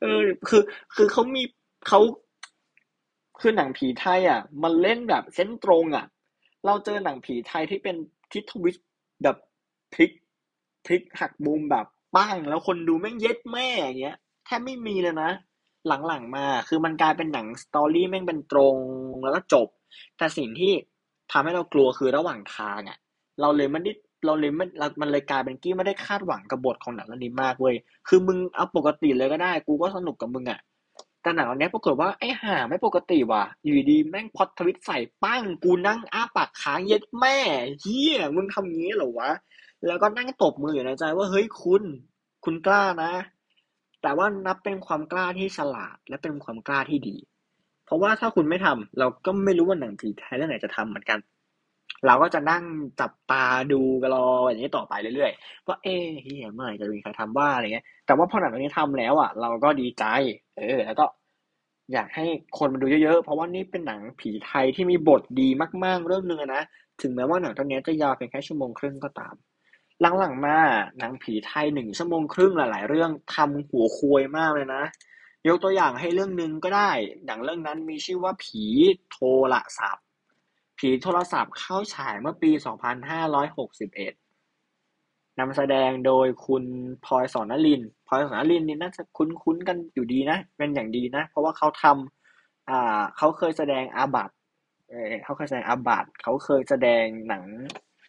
[0.00, 0.62] เออ คือ
[0.94, 1.42] คือเขามี
[1.88, 2.00] เขา
[3.40, 6.06] คือหนังผีไทย อะ มันเล่นแบบเส้นตรงอะ
[6.66, 7.96] เราเจอหนังผีไทยที่เป็น
[8.32, 8.76] ทิศทวิส
[9.22, 9.36] แบบ
[9.92, 10.10] พลิก
[10.84, 15.30] พลิกหักมุมแบบป้งแล้วคนดูแม่งเย็ดแม่อย่างเงี้ยแทบไม่มีเลยนะ
[16.06, 18.76] หลังๆมา คือมันกลายเป็นหนังสตอรี่แม่งเป็นตรง
[19.22, 19.68] แล้วก็จบ
[20.18, 20.72] แต่สิ่งที่
[21.32, 22.98] ทำให้เรากลัวคือระหว่างทางอะ
[23.40, 23.92] เราเลยไม่ได้
[24.26, 27.74] เราเลยไม่เรามันเลยกลายเป็นกี้ไม่ได้คาดหวังกับบทของหนังเรื่องนี้มากเว้ย
[28.08, 30.60] คือมึงเอาปกติเลยก็ได้ กูก็สนุกกับมึงอะ
[31.22, 37.36] แต่หนังเรื่องนี้ปรากฏว่าไอ้ห่าไม่ปกติว่ะ อยู่ดีแม่งพอตทวิตใส่ปั้งกูนั่งอ้าปากค้างเย็ดแม่
[37.80, 39.30] เฮียมึงทำงี้เหรอวะ
[39.86, 41.82] แล้วก็นั่งตบมืออยู่ในใจว่าเฮ้ยคุณ
[42.44, 43.12] คุณกล้านะ
[44.02, 47.16] แต่ว่านับเป็นความกล้าที่ฉลาด และเป็นความกล้าที่ดี
[47.86, 51.18] เพราะว่าถ้าคุณไม่ทำเราก็ไม่รู้ว่าหนังผีไทยเรื่องไหนจะทำเหมือนกัน
[52.06, 52.64] เราก็จะนั่ง
[53.00, 60.04] จับตาดูกรออย่างนี้ต่อไปเรื่อยๆว่าเอ๊ะเฮียเมื่อไหร่จะมีใครทำว่าอะไรเงี้ย แต่ว่าพอหนังเรื่องนี้ทำแล้วอะ เราก็ดีใจ
[60.58, 61.04] เออ แล้วก็
[61.92, 62.26] อยากให้
[62.58, 65.48] คนมาดูเยอะๆ เพราะว่านี่เป็นหนังผีไทยที่มีบทดี
[65.84, 66.62] มากๆ เรื่องนึงนะ
[67.02, 69.34] ถึงแม้ว่าหนังตอนนี้จะยาวเพียงแค่ชั่วโมงครึ่งก็ตาม
[70.18, 70.58] หลังๆมา
[70.98, 74.82] หนังผีไทยหนึ่งชั่วโมงครึ่งหลายๆเรื่องทำหัวควยมากเลยนะ
[75.48, 76.90] ยกตัวอย่างให้เรื่องหนึ่งก็ได้
[77.26, 78.62] หนังเรื่องนั้นมีชื่อว่าผี
[79.12, 79.20] โท
[79.52, 80.04] รศัพท์
[80.78, 86.64] ผีโทรศัพท์เข้าฉายเมื่อปี 2561นำแสดงโดยคุณ
[87.04, 94.30] พลอยสอนนลินพลอยสอนนลินนี่น่าจะคุ้นๆกันอยู่ดีนะ เป็นอย่างดีนะ เพราะว่าเขาทำอ่าเขาเคยแสดงอาบัต
[94.88, 97.42] เออเขาเคยแสดงอาบัตเขาเคยแสดงหนัง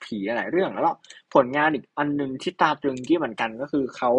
[0.06, 0.92] ผีหลายเรื่องแล้วก็
[1.34, 4.12] ผลงานอีกอันหนึ่งที่ตาตรึงที่เหมือนกันก็คือเขา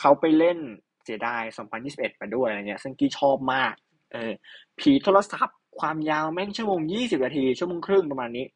[0.00, 0.58] เขาไปเล่น
[1.04, 1.42] เสียดาย
[1.82, 3.74] 2021 มาด้วยอะไรเงี้ยซึ่งกี้ชอบมาก
[4.12, 4.32] เออ
[4.80, 8.46] ผีโทรศัพท์ ความยาวแม่งชั่วโมง 20 นาที ชั่วโมงครึ่งประมาณนี้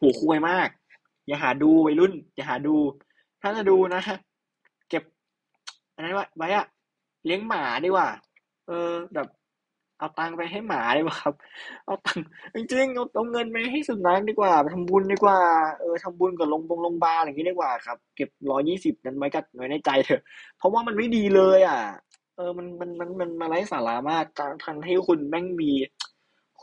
[0.00, 0.68] หัวคุยมาก
[1.26, 2.76] อย่าหาดูวัยรุ่น อย่าหาดู
[3.40, 4.02] ถ้าจะดูนะ
[4.88, 5.02] เก็บ
[5.94, 6.66] อันนั้นไว้อะ
[7.26, 8.08] เลี้ยงหมาดีกว่า
[8.66, 9.28] เออ แบบ
[9.98, 11.34] เอาตังค์ไปให้หมาดีกว่าครับ
[11.86, 15.38] เอาตังค์จริงๆเอาเอาเงินไปให้สุนัขดีกว่าไปทำบุญดีกว่า
[15.80, 20.22] เออทำบุญกับโรงบงโรงพยาบาลอย่างนี้ดีกว่าครับ เก็บร้อยยี่สิบนั้นไว้กับไว้ในใจเถอะ
[20.58, 21.80] เพราะว่ามันไม่ดีเลยอะ
[22.36, 25.70] เออมันมันมันมันมาไร้สาระมากการทั้งที่คุณแม่งมี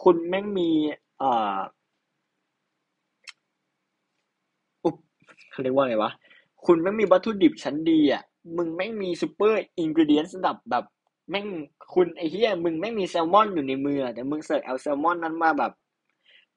[0.04, 0.70] คุณแม่งมี
[1.20, 1.58] เอ่อ
[4.84, 4.96] อุ๊บ
[5.52, 6.12] เขาเรียกว่าไงวะ
[6.66, 8.24] คุณแม่งมีวัตถุดิบชั้นดีอะ
[8.58, 10.84] มึงแม่งมี super ingredient ระดับแบบ
[11.30, 11.48] แม่ง
[11.94, 15.72] คุณไอ้เหี้ยมึงแม่งมีแซลมอนอยู่ในมือแต่มึงเสิร์ฟเอาแซลมอนนั้นมาแบบ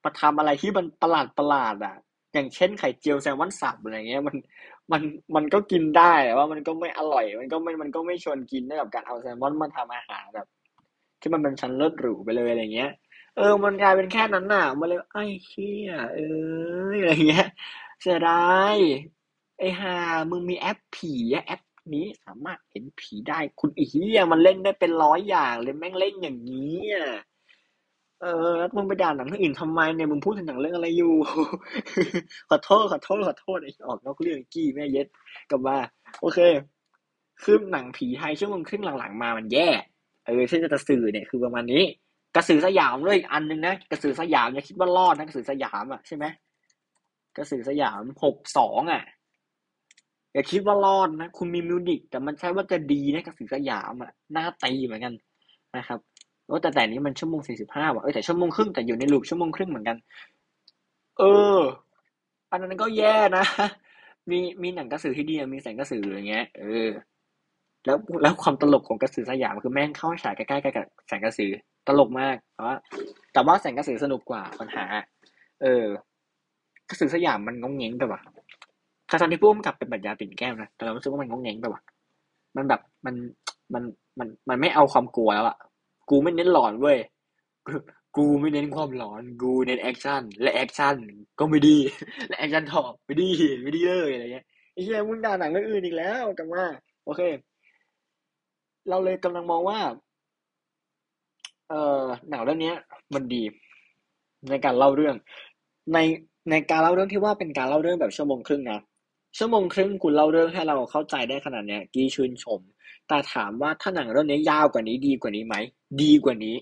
[0.03, 1.95] มาทำอะไรที่มันประหลาดประหลาดอะ
[2.33, 4.35] อย่างเช่นไข่เจียวแซลมอนสับอะไรเงี้ยมัน
[4.91, 5.01] มัน
[5.35, 10.47] มันก็กินได้แต่ว่ามันก็ไม่อร่อย มันก็ไม่มันก็ไม่ชวนกินได้กับการเอาแซลมอนมาทำอาหารแบบ
[11.21, 12.91] ที่มันเป็นชั้นเลิศหรูไปเลยอะไรเงี้ย
[13.35, 16.19] เออ มันกลายเป็นแค่นั้นน่ะมันเลยไอ้เชี่ยเอ
[16.89, 17.47] ออะไรเงี้ย
[18.01, 18.75] เสียดาย
[19.59, 19.95] ไอ้ห่า
[20.29, 21.13] มึงมีแอปผี
[21.45, 21.61] แอป
[21.93, 27.09] นี้สามารถเห็นผีได้คุณอีเยมันเล่นได้เป็นร้อยอย่างเลยแม่งเล่นอย่างนี้อะ
[28.21, 31.13] เออแล้วมึงไปด่าหนังเรื่องอื่นทำไมเนี่ยมึงพูดถึงหนังเรื่องอะไรอยู่
[32.49, 35.07] ขอโทษขอโทษขอโทษไอ้ออกนอกเรื่องกี้แม่เย็ด
[35.49, 35.77] กลับมา
[36.21, 36.39] โอเค
[37.43, 39.69] คือหนังผีไทยช่วงมึงขึ้นหลังๆมามันแย่
[40.25, 41.83] เออที่นจะสื่อเนี่ยคือประมาณนี้
[42.35, 46.25] กระสือสยามด้วยอีกอันนึงนะกระสือสยามอย่าคิดว่ารอดนะกระสือสยามอะใช่ไหม
[47.37, 49.03] กระสือสยามหกสองอะ
[50.33, 55.13] อย่าคิดว่ารอดนะ คุณมีมิวนิคแต่มันใช่ว่าจะดีนะกระสือสยามอะน่าตีเหมือนกัน
[55.77, 55.99] นะครับ
[56.47, 59.97] โอ้แต่แต่นี้มันชั่วโมงสี่สิบห้าว่ะเออแต่ชั่วโมงครึ่งแต่อยู่ในลูปชั่วโมงครึ่งเหมือนกัน
[61.19, 61.23] เอ
[61.57, 61.59] อ
[62.51, 63.45] อันนั้นก็แย่นะ
[64.29, 66.89] มีมีหนังกระสือที่ดีมีแสงกระสืออย่างเงี้ยเออ
[67.85, 71.51] แล้วแล้วความตลกของกระสือสยามคือแม่งเข้าฉายใกล้ๆกับแสงกระสือ
[71.87, 72.75] ตลกมากแต่ว่า
[73.33, 74.85] แต่ว่าแสงกระสือสนุกกว่าปัญหา
[75.61, 75.85] เออ
[76.89, 78.21] กระสือสยามมันงงเง้งไปว่า
[79.21, 81.81] ซันที่พุ่มกับเป็นบัญญาปิ่นแก้วนะแต่เรารู้สึกว่ามันงงเง้งไปว่ะ
[82.55, 83.15] มันแบบมัน
[83.73, 83.83] มัน
[84.19, 85.57] มันมันไม่เอาความกลัวแล้วอะ
[86.09, 86.97] กูไม่เน้นหลอนเว้ย
[88.17, 90.95] กูไม่เน้นความหลอน กูเน้น action และ action
[91.39, 91.77] ก็ไม่ดี
[92.27, 93.29] และ action ถอบไม่ดี
[93.61, 96.63] ไม่ดีเลยอะไรเงี้ยไอ้เหี้ยมึงด่าหนังเรื่องอื่นอีกแล้วกลับมา
[97.05, 97.21] โอเค
[98.89, 99.79] เราเลยกำลังมองว่า
[101.69, 102.75] เอ่อหนังเรื่องนี้ย
[103.13, 103.43] มันดี
[104.49, 105.15] ในการเล่าเรื่อง
[105.93, 105.97] ใน
[106.49, 108.79] ในการเล่าเรื่องที่ว่าเป็นการเล่าเรื่องแบบชั่วโมงครึ่งนะ
[109.37, 112.59] ชั่วโมงครึ่งคุณเล่าเรื่องให้เราเข้าใจได้ขนาดเนี้ย กี้ชื่นชม
[113.07, 115.55] แต่ถามว่าถ้าหนังเรื่องนี้ยาวกว่านี้ดีกว่านี้ไหม
[116.01, 116.55] ดีกว่านี้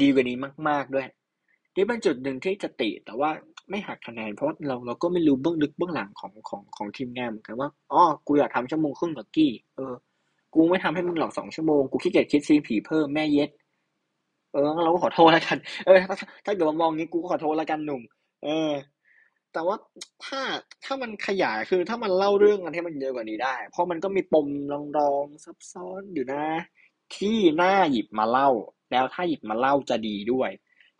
[0.00, 0.36] ดีกว่านี้
[0.68, 1.06] มาก ๆด้วย
[1.76, 3.30] นี่เป็นจุดหนึ่งที่จะติแต่ว่า
[3.70, 9.94] ไม่หักคะแนนเพราะเราเราก็ไม่รู้เบื้องลึกเบื้องหลังของของของทีมงานเหมือนกันว่าอ๋อกูอยากทำชั่วโมงครึ่งกับกี้ เออ
[10.54, 13.50] กูไม่ทำให้มึงหรอกสองชั่วโมง กูขี้เกียจคิดซีนผีเพิ่มแม่เย็ด
[14.52, 18.02] เออ เราก็ขอโทษแล้วกัน เออ ถ้าถ้าเกิดว่ามองงี้กูก็ขอโทษแล้วกันหนุ่ม
[18.44, 18.70] เออ
[19.52, 19.76] แต่ว่า
[20.24, 20.40] ถ้า
[20.84, 24.46] ถ้ามันขยายคือถ้ามันเล่าเรื่องกันให้มันเยอะกว่านี้ได้ เพราะมันก็มีปม
[24.98, 26.44] รองๆซับซ้อนอยู่นะ
[27.16, 28.50] ที่น่าหยิบมาเล่า
[28.90, 30.50] แล้วถ้าหยิบมาเล่าจะดีด้วย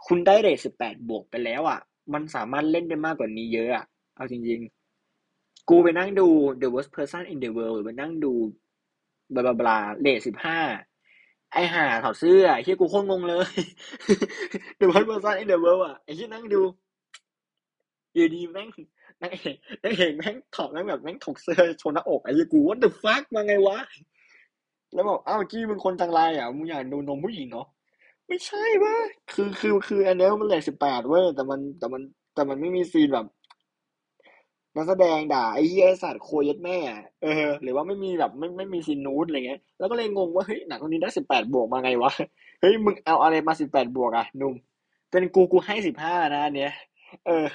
[0.07, 1.81] คุณได้เรทสิบแปดบวกไปแล้วอะ
[2.13, 3.85] มันสามารถเล่นได้มากกว่านี้เยอะอะ
[4.17, 4.61] เอาจริง
[5.15, 6.29] ๆ กูไปนั่งดู
[6.61, 8.33] The Worst Person in the World หรือไปนั่งดู
[9.35, 10.59] บลาบลาบลาเรทสิบห้า
[11.53, 13.51] ไอห่าถอดเสื้อไอ้เฮียกูโคตรงงเลย
[14.79, 16.63] The Worst Person in the World อะไอเฮียนั่งดู
[18.15, 18.69] อยู่ดีแม่ง
[19.23, 23.79] นางเอกนางเอกแม่งถอดแม่งแบบแม่งถกเสื้อชว์หน้าอกไอ้ยกู what the fuck มาไงวะ
[24.95, 27.65] แล้วบอกอ้าวกี้มึงคนจังไรอะมึงอยากดูนมผู้หญิงเหรอ
[28.27, 28.95] ไม่ใช่วะ
[29.33, 32.03] คือคือคืออันเนี้มันเลทสิบแปดเว้ยแต่มันแต่มัน
[32.35, 33.27] แต่มันไม่มีซีนแบบ
[34.77, 36.79] นักแสดงด่าไอ้เหี้ยสัตว์โคยัดแม่
[37.23, 42.11] เออ หรือว่าไม่มีแบบไม่ไม่มีซีนนูดอะไรเงี้ยแล้วก็เลยงงว่าเฮ้ยหนังคนนี้ได้สิบแปดบวกมาไงวะ
[42.61, 44.55] เฮ้ยมึงเอาอะไรมาสิบแปดบวกอะนุ่ม
[45.11, 46.73] เป็นกูกูให้สิบห้านะอันเนี้ย
[47.27, 47.47] เออ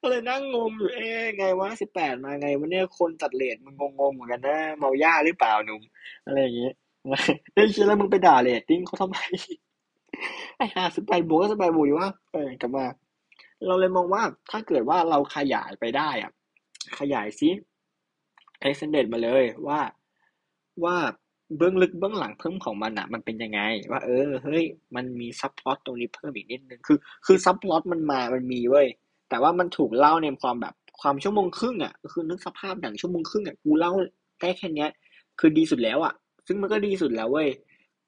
[0.00, 5.82] ก็เลยนั่งงงอยู่ เอ๊ะไงวะสิบแปดมาไงวันเนี้ยคนจัดเลทมึงงงๆเหมือนกันนะเมาย่าหรือเปล่าหนุ่ม
[6.26, 6.74] อะไรอย่างเงี้ย
[7.54, 9.18] ได้ยินแล้วมึงไปด่าเรตติ้งเขาทำไม
[10.56, 12.86] ไอ้ห่าสิบแปดบวกก็สิบแปดบวกอยู่วะเออกลับมา
[13.66, 16.32] เราเลยมองว่าถ้าเกิดว่าเราขยายไปได้อะ
[16.98, 17.50] ขยายซิ
[18.66, 19.80] extended มาเลยว่า
[20.84, 20.96] ว่า
[21.56, 24.64] เบื้องลึกเบื้องหลังเพิ่มของมันอะมันเป็นยังไง ว่า เออเฮ้ย
[24.96, 28.86] มันมีซับพลอตตรงนี้เพิ่มอีกนิดนึง คือ คือซับพลอตมันมา มันมีเว้ย
[29.28, 33.92] แต่ว่ามันถูกเล่าในความแบบความชั่วโมงครึ่งอะคือนึกสภาพหนังชั่วโมงครึ่งอะกูเล่า
[34.40, 34.90] ได้แค่เนี้ย
[35.40, 36.12] คือดีสุดแล้วอะ
[36.46, 37.48] ซึ่งมันก็ดีสุดแล้วเว้ย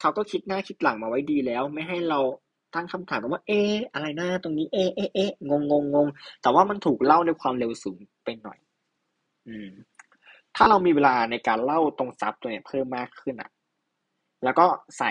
[0.00, 2.20] เขาก็คิดหน้าคิดหลังมาไว้ดีแล้ว ไม่ให้เรา
[2.74, 6.08] ตั้งคำถามว่า เอ๊ะอะไรหน้าตรงนี้เอ๊ะเอ๊ะเอ๊ะงงงงง
[6.42, 8.58] แต่ว่ามันถูกเล่าในความเร็วสูงไปหน่อย
[9.48, 9.68] อืม
[10.56, 13.50] ถ้าเรามีเวลาในการเล่าตรงซับตัวเนี้ยเพิ่มมากขึ้นอะ
[14.44, 14.66] แล้วก็
[14.98, 15.10] ใส่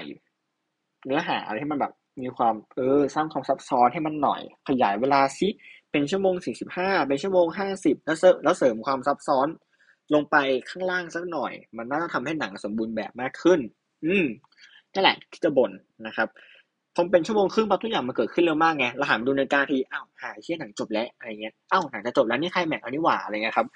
[1.05, 5.47] เนื้อหาอะไรให้มันแบบมีความเออสร้างความซับซ้อนให้มันหน่อย ขยายเวลาซิ
[5.91, 9.47] เป็นชั่วโมงสี่สิบห้าเป็นชั่วโมงห้าสิบแล้วเสริมแล้วเสริมความซับซ้อน
[10.13, 10.35] ลงไป
[10.69, 13.59] ข้างล่างสักหน่อย มันน่าจะทำให้หนังสมบูรณ์แบบมากขึ้น
[14.05, 14.25] อืม
[14.93, 15.71] นั่นแหละที่จะบ่น
[16.07, 16.27] นะครับ
[16.95, 23.67] พอเป็นชั่วโมงครึ่งปั๊บทุกอย่างมันเกิดขึ้นเร็วมากไงเราหันดูนาฬิกาทีอ้าวหายเชี่ยหนังจบแล้วอะไรเงี้ยอ้าวหนังจะจบแล้วนี่ใครแม็กอันนี้หว่าอะไรเงี้ยครับ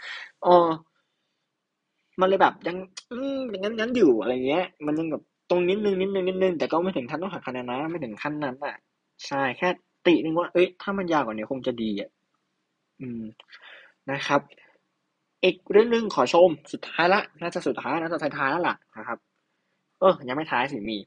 [0.44, 0.68] เออ
[2.20, 2.78] มันเลยแบบยัง
[3.12, 8.76] อืมอย่างนั้นงั้นอยู่อะไรเงี้ย มันยังแบบตรงนิดนึงนิดนึงนิดนึงแต่ก็ไม่ถึงขั้นต้องหักคะแนนนะไม่ถึงขั้นนั้นอะ
[9.28, 9.70] ใช่แค่
[10.08, 12.10] ตินึงว่า เอ้ยถ้ามันยาวกว่านี้คงจะดีอะ
[13.02, 13.24] อืม
[14.12, 14.42] นะครับ
[15.44, 19.18] อีกเรื่องนึงขอชมสุดท้ายละน่าจะสุดท้ายน่าจะท้ายๆแล้วล่ะนะครับ
[20.00, 20.98] เออยังไม่ท้ายสิมี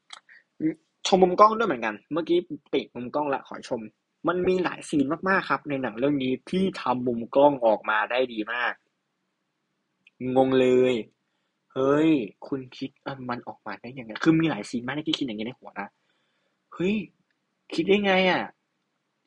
[1.06, 2.38] ชมมุมกล้องด้วยเหมือนกัน เมื่อกี้
[2.74, 3.80] ติมุมกล้องละขอชม
[4.28, 8.72] มันมีหลายซีนมากๆครับ ในหนังเรื่องนี้ที่ทำมุมกล้องออกมาได้ดีมาก
[10.36, 10.94] งงเลย
[11.74, 12.10] เฮ้ย
[12.46, 12.90] คุณคิด
[13.28, 15.88] มันออกมาได้ยังไง คือมีหลายซีนมากที่คิดอย่างนี้ในหัวนะ
[16.74, 16.94] เฮ้ย
[17.74, 18.42] คิดได้ไงอะ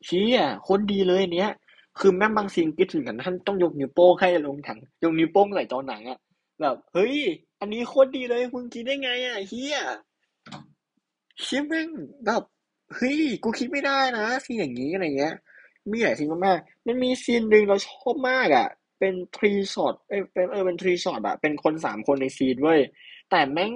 [0.08, 1.52] ชี้อะคนดีเลยเนี้ย
[2.00, 6.20] คือแม่บางซีนคิดถึงกันท่านต้องยกนิ้วโป้งให้ลงถังยกนิ้วโป้งใส่จอหนังอะ
[6.62, 7.16] แบบ เฮ้ย
[7.60, 9.78] อันนี้โคตรดีเลย คุณคิดได้ไงอะเฮีย
[11.46, 11.88] ชิปแม่ง
[12.26, 12.44] แบบ
[12.96, 15.36] เฮ้ย กูคิดไม่ได้นะซีนอย่างนี้อะไรเงี้ย
[15.92, 18.68] มีหลายซีนมากๆมันมีซีนหนึ่งเราชอบมากอะ
[19.00, 22.80] เป็น three shot เอเป็นเออเป็น three shot อะเป็นคนสามคนใน scene เว้ย
[23.32, 23.72] แต่แม่ง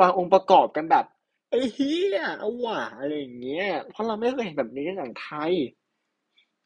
[0.00, 1.04] วางองค์ประกอบกันแบบ
[1.50, 5.52] ไอ้เหี้ยเอาว่ะอะไรอย่างเงี้ย เพราะเราไม่เคยเห็นแบบนี้ในหนังไทย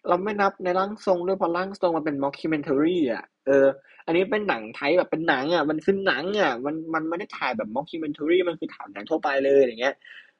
[0.08, 3.66] เราไม่นับในร่างทรงด้วยเพราะร่างทรงมันเป็น mockumentary อะเออ
[4.06, 9.94] อันนี้เป็นหนังไทยแบบเป็นหนังอะ มันคือหนังอะ มันมันไม่ได้ถ่ายแบบ mockumentary มันคือถ่ายหนังทั่วไปเลยอย่างเงี้ย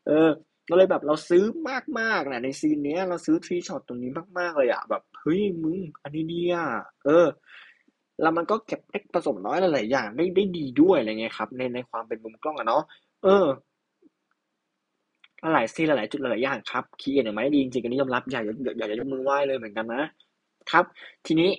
[0.06, 0.28] เออ
[0.66, 1.44] เราเลยแบบเราซื้อ
[2.00, 6.66] มากๆนะใน scene เนี้ย เราซื้อ three shot ตรงนี้มาก ๆ เลยอะแบบเฮ้ยมึง อันนี้ดีอะ
[7.04, 7.26] เออ
[8.22, 12.82] แล้วมันก็เก็บเล็กผสมน้อยหลายๆอย่างได้ได้ดีด้วยอะไรเงี้ยครับ ในในความเป็นมุมกล้องอะเนาะ
[13.24, 13.46] เออ
[15.54, 18.44] หลาย scene หลายจุดหลายอย่างครับคีเอ็นเนี่ยไม่ดีจริงๆอันนี้ยอมรับอยาก
[18.78, 20.02] อยากจะยกมือไหว้เลยเหมือนกันนะ
[20.70, 20.84] ครับ
[21.26, 21.50] ทีนี้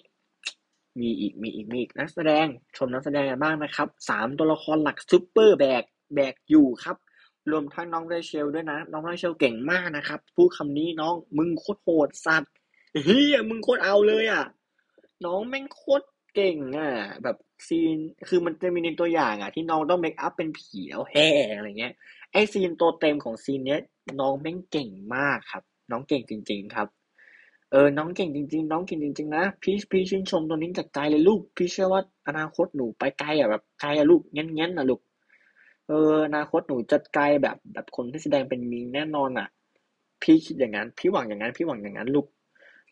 [0.99, 2.45] มีอีกมีอีกมีอีกนักแสดง
[2.77, 5.83] ชมนักแสดงกันบ้างนะครับสามตัวละครหลักซูเปอร์แบก
[6.15, 6.97] แบกอยู่ครับ
[7.51, 12.53] รวมทั้งน้องเรเชลด้วยนะ น้องเรเชลเก่งมากนะครับ พูดคำนี้น้องมึงโคตรโหดสัตว์
[13.03, 14.45] เหี้ยมึงโคตรเอาเลยอะ
[15.25, 16.05] น้องแม่งโคตร
[16.36, 16.91] เก่งอะ
[17.23, 21.93] แบบ scene คือมันจะมีในตัวอย่างอะ ที่น้องต้อง makeup เป็นผีแล้วแห่อะไรเงี้ย
[22.31, 23.81] ไอ scene ตัวเต็มของ scene เนี้ย
[24.19, 26.88] น้องแม่งเก่งมากครับ น้องเก่งจริง ๆครับ
[27.71, 35.01] เออ น้องเก่งจริง ๆ น้องเก่งจริง ๆ นะ พี่พี่ชื่นชมตัวนี้จากใจเลยลูก พี่เชื่อว่าอนาคตหนูไปไกลอะแบบไกลอะลูกเงี้ยๆนะลูก
[35.87, 39.47] เอออนาคตหนูจะไกลแบบแบบคนที่แสดงเป็นมิงแน่นอนอะ
[40.21, 42.27] พี่คิดอย่างนั้น พี่หวังอย่างนั้น พี่หวังอย่างนั้นลูก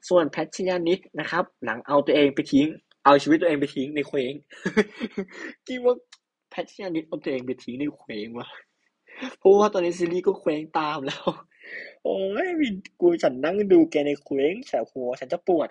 [0.10, 2.68] ส่วนแพทชยานิดนะครับ หลังเอาตัวเองไปทิ้ง
[3.04, 4.34] เอาชีวิตตัวเองไปทิ้งในเคว้ง
[5.68, 5.96] คิดว่า
[6.50, 8.48] แพทชยานิดเอาตัวเองไปทิ้งในเคว้งวะ
[9.40, 11.24] เพราะว่าตอนนี้ซีรีส์ก็เคว้งตามแล้ว
[12.04, 12.48] โอ้ย
[13.00, 15.70] กูฉันนั่งดูแกในเคว้งแฉหัวฉันจะปวด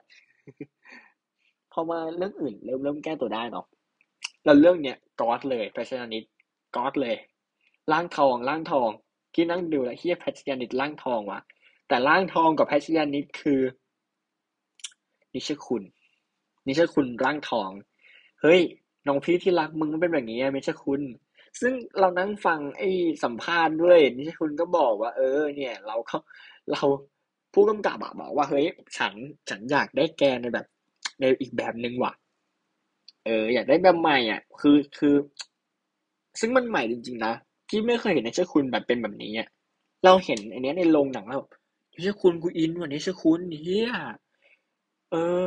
[1.72, 3.66] พอมาเรื่องอื่นเริ่มเริ่มแก้ตัวได้เนาะ
[4.44, 6.24] แล้วเรื่องเนี้ยกอดเลยแพทชยานิด
[6.76, 7.16] ก๊อตเลย
[7.92, 8.90] ร่างทองร่างทอง
[9.34, 11.40] ที่นั่งดูแล้วเฮียแพทชยานิดร่างทองวะ
[11.88, 13.60] แต่ร่างทองกับแพทชยานิดคือ
[15.34, 15.82] นิชคุณ
[16.66, 17.70] นิชคุณร่างทอง
[18.40, 18.60] เฮ้ย
[19.06, 21.02] น้องพี่ที่รักมึงมันเป็นแบบนี้ไม่ใช่คุณ
[21.60, 22.88] ซึ่งเรานั่งฟังไอ้
[23.24, 26.18] สัมภาษณ์ด้วย นิชคุณก็บอกว่า เออ เนี่ย เราเขา
[26.70, 26.82] เรา
[27.54, 29.14] ผู้กำกับบอกว่าเฮ้ยฉัน
[29.48, 30.66] ฉันอยากได้แกในแบบ
[31.20, 32.12] ในอีกแบบหนึ่งว่ะ
[33.26, 35.14] เออ อยากได้แบบใหม่อะ คือคือ
[36.40, 37.32] ซึ่งมันใหม่จริงๆนะ
[37.68, 39.48] ที่ไม่เคยเห็นในเชื่อคุณแบบเป็นแบบนี้อะ
[40.04, 41.42] เราเห็นอันนี้ในโรงหนังแล้ว
[42.00, 43.90] เชื่อคุณกูอินว่ะนี่เชื่อคุณเฮีย
[45.10, 45.46] เออ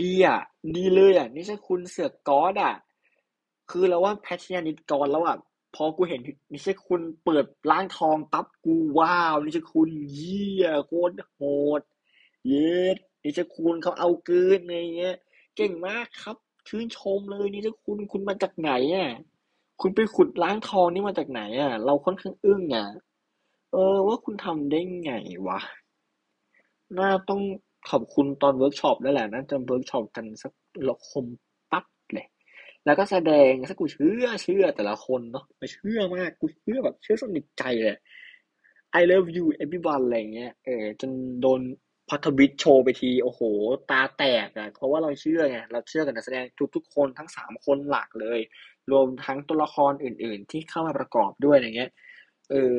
[0.00, 0.40] ดีอะ
[0.76, 2.74] ดีเลยอะนี่เชื่อคุณเสือกกอดอะ
[3.70, 5.36] คือเราว่าแพทยานิดกรแล้วอะ
[5.74, 6.20] พอกูเห็น
[6.52, 11.40] นิชคุณเปิดร่างทองปั๊บกูว้าวนิชคุณเยี่ยโคตรโห
[11.80, 11.82] ด
[12.48, 15.16] เย็ดนิชคุณเขาเอาเกินอะไรเงี้ย
[15.56, 16.36] เก่งมากครับ
[16.68, 19.10] ชื่นชมเลยนี่ถ้าคุณคุณมาจากไหนอะ
[19.80, 22.86] คุณไปขุดล้างทองนี่มาจากไหนอะ เราค่อนข้างอึ้งอะ
[23.72, 25.12] เออ ว่าคุณทำได้ไง
[25.46, 25.60] วะ
[26.98, 27.40] น่าต้อง
[27.90, 30.52] ขอบคุณตอนเวิร์กช็อปแล้วแหละน่าจะเวิร์กช็อปกันสัก
[30.88, 31.24] ละคม
[31.70, 32.26] ปั๊บเลย
[32.84, 37.98] แล้วก็แสดงสักกูเชื่อเชื่อแต่ละคนเนาะไม่เชื่อมากกูเชื่อแบบเชื่อสนิทใจเลย
[39.00, 41.60] I love you everyone อะไรเงี้ย เออจนโดน
[42.08, 43.40] พัทวิทโชว์ไปที โอ้โห
[43.90, 48.40] ตาแตกอะเพราะว่าเราเชื่อไง เราเชื่อกันนักแสดงทุกๆคนทั้งสามคนหลักเลย
[48.90, 51.90] รวมทั้งตัวละครอื่น ๆ ที่เข้ามาประกอบด้วยอะไรเงี้ย
[52.50, 52.74] เออ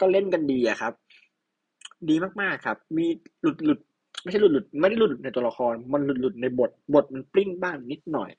[0.00, 0.92] ก็เล่นกันดีอะครับ
[2.08, 3.06] ดีมากๆครับ มี
[3.42, 3.78] หลุดหลุด
[4.22, 8.30] ไม่ใช่หลุดหลุดไม่ได้หลุดในตัวละคร มันหลุดหลุดในบท บทมันปริ้นบ้างนิดหน่อย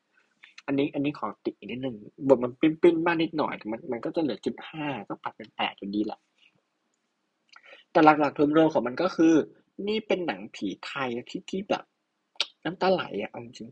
[0.68, 1.96] อันนี้ อันนี้ขอติดอีกนิดนึง
[2.28, 6.20] บทมันปริ้นปริ้นบ้างนิดหน่อย มันมันก็จะเหลือจุดห้าก็ปัดเป็นแปดจนดีแหละ
[7.92, 9.34] แต่หลักๆรวมๆของมันก็คือ
[9.88, 11.84] นี่เป็นหนังผีไทยที่ที่แบบ
[12.66, 13.70] น้ำตาไหลอะเอาจริง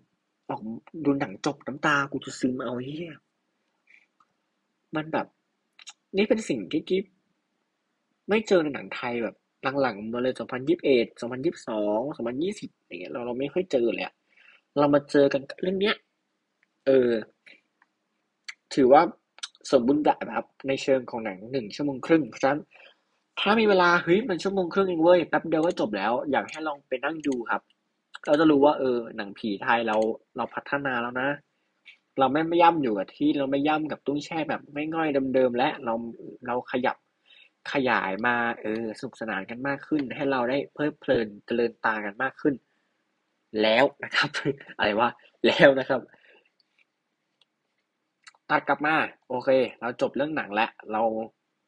[0.50, 0.62] ออก
[1.06, 3.13] ดูหนังจบน้ำตากูจะซึมเอาเฮีย
[4.96, 5.28] มันแบบ
[6.18, 7.06] นี่เป็นสิ่งที่กิ๊บ
[8.30, 9.36] ไม่เจอในหนังไทยแบบ
[9.82, 14.06] หลังๆมาเลยสองพันยิบเอ็ดสองพันยิบสองสองพันยี่สิบอย่างเงี้ยเราเราไม่ค่อยเจอเลย
[14.80, 15.96] เรามาเจอกันเรื่องเนี้ย
[16.86, 17.12] เออ
[18.74, 19.02] ถือว่า
[19.72, 22.62] สมบูรณ์แบบครับ ในเชิงของหนังหนึ่งชั่วโมงครึ่งเพราะฉะนั้น
[23.39, 27.62] ถ้ามีเวลาเฮ้ยมันชั่วโมงครึ่งเองเว้ยแป๊บเดียวก็จบแล้ว อยากให้ลองไปนั่งดูครับ
[28.26, 29.98] เราจะรู้ว่าเออหนังผีไทยเรา
[30.38, 31.30] เราพัฒนาแล้วนะ
[32.19, 35.93] เราไม่ไม่ย่ำอยู่กับที่เราไม่ย่ำกับตุ้งแช่แบบไม่ง่อยเดิมๆและเรา
[36.48, 36.98] เราขยับ
[37.71, 42.56] ขยายมาเออสนุกสนานกันมากขึ้น ให้เราได้เพลิดเพลินเจริญตากันมากขึ้น
[43.62, 44.30] แล้วนะครับ
[44.78, 45.10] อะไรวะ
[45.45, 46.02] แล้วนะครับ
[48.50, 48.95] ตัดกลับมา
[49.30, 49.50] โอเค
[49.82, 51.02] เราจบเรื่องหนังแล้วเรา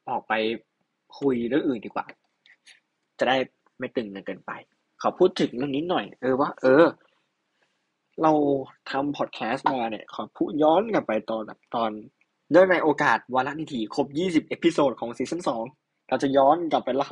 [0.10, 0.34] ออกไป
[1.20, 2.06] คุยเรื่องอื่นดีกว่า
[3.20, 3.38] จะได้
[3.80, 4.52] ไม่ตึงเกินไป
[5.02, 6.86] ขอพูดถึงเรื่องนี้หน่อย เออว่า เออ
[8.24, 8.32] เรา
[8.92, 11.92] ทำพอดแคสต์มาเนี่ย ขอพูดย้อนกลับไปตอนแบบตอน
[12.52, 15.42] เนื่องในโอกาสวาระดิถีครบ 20 episode ของซีซั่น
[15.74, 17.12] 2เราจะย้อนกลับไปเล่า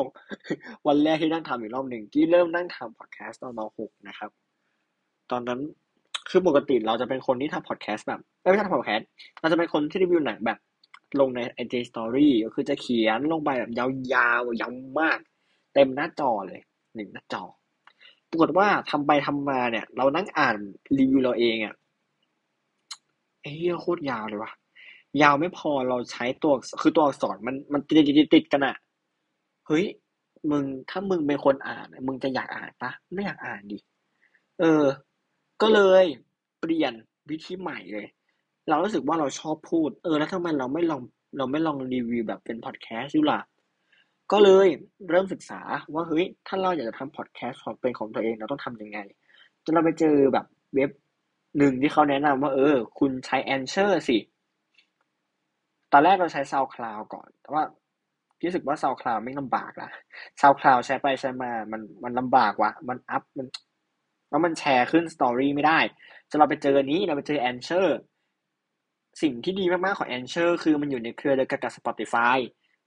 [0.88, 4.30] วันแรกที่นั่งทำอีกรอบหนึ่งที่เริ่มนั่งทำพอดแคสต์ตอนม .6 นะครับ
[5.32, 5.60] ตอนนั้น
[6.30, 9.08] คือปกติเราจะเป็นคนที่ทำพอดแคสต์แบบไม่ใช่ทำพอดแคสต์
[9.40, 10.58] เราจะเป็นคนที่รีวิวหนังแบบ
[11.22, 13.86] ลงใน IG Story ก็คือจะเขียนลงไปแบบยา
[14.40, 15.20] วๆยาวมาก
[15.74, 16.62] เต็มหน้าจอเลย
[16.96, 17.44] หนึ่งหน้าจอ
[18.30, 20.56] ปรากฏว่าทำไปทำมาเนี่ย เรานั่งอ่าน
[20.98, 21.76] รีวิวเราเองอะ่ะ
[23.42, 24.52] เอ้ยโคตรยาวเลยวะ
[25.22, 28.76] ยาวไม่พอเราใช้ตัวคือตัวอักษรมันมันติดติดติดกันอะ
[29.68, 29.86] เฮ้ย
[30.52, 33.78] มึงถ้ามึงเป็นคนอ่าน มึงจะอยากอ่านปะไม่อยากอ่านดิ
[34.60, 34.84] เออ
[35.62, 36.06] ก็เลย
[36.60, 36.94] เปลี่ยน
[37.30, 38.08] วิธีใหม่เลย
[38.70, 41.02] เรารู้สึกว่าเราชอบพูด เออ แล้วทำไมเราไม่ลอง
[41.38, 43.40] เราไม่ลองรีวิวแบบเป็นพอดแคสต์ดูล่ะ
[44.32, 44.68] ก็เลย
[45.10, 45.62] เริ่มศึกษา
[45.94, 49.00] ว่าเฮ้ย ถ้าเราอยากจะทำพอดแคสต์ของเป็นของตัวเองเราต้องทำยังไง
[49.64, 50.90] จนเราไปเจอแบบเว็บ
[51.58, 54.18] หนึ่งที่เขาแนะนำว่า เออ คุณใช้ Anchor สิ
[55.92, 57.64] ตอนแรกเราใช้ SoundCloud ก่อน แต่ว่า
[58.44, 59.90] รู้สึกว่า SoundCloud ไม่ลำบากละ
[60.42, 63.48] SoundCloud ใช้ไปใช้มา มันมันลำบากว่ะมันอัพมัน
[64.30, 65.80] แล้วมันแชร์ขึ้นสตอรี่ไม่ได้
[66.30, 67.88] จนเราไปเจอนี้เราไปเจอ Anchor
[69.22, 72.38] สิ่งที่ดีมากๆของ Anchor คือมันอยู่ในเครือเดียวกันกับ Spotify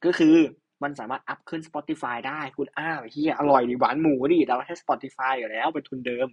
[0.05, 0.37] ก็คือ
[0.83, 6.29] มันสามารถอัพขึ้น Spotify ได้คุณอ้าวเฮียอร่อยดีหวานหมูดิเราใช้ Spotify อยู่แล้วเป็นทุนเดิม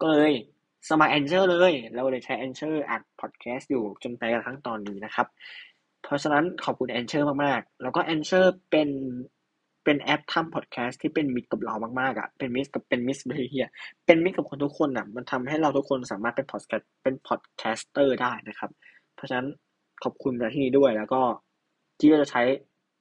[0.00, 0.32] ก็เลย
[0.88, 5.26] สมัคร Anchor เลย เราเลยใช้ Anchor อัดพอดแคสต์อยู่จนไปกระทั่งตอนนี้นะครับ
[6.04, 8.88] เพราะฉะนั้นขอบคุณ Anchor มากๆ แล้วก็ Anchor เป็น
[9.84, 13.68] เป็นแอปทำพอดแคสต์ที่เป็นมิตรกับเรามากๆอะ เป็นมิตรกับเป็นมิตรเฮีย
[14.06, 18.70] เป็นมิตรกับคนทุกคนอะ มันทำให้เราทุกคนสามารถเป็นพอดแคสต์เป็น podcaster ได้นะครับ
[19.24, 19.48] เพราะฉะนั้น
[20.04, 21.20] ขอบคุณมาที่นี้ด้วย แล้วก็
[21.98, 22.42] ที่จะใช้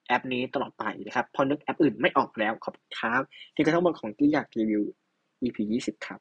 [0.08, 3.22] แอปนี้ตลอดไปนะครับ พอนึกแอปอื่นไม่ออกแล้วขอบคุณครับ
[3.56, 4.84] ที่กระทั้งบนของกี้อยากรีวิว
[5.42, 6.20] EP 20 ครับ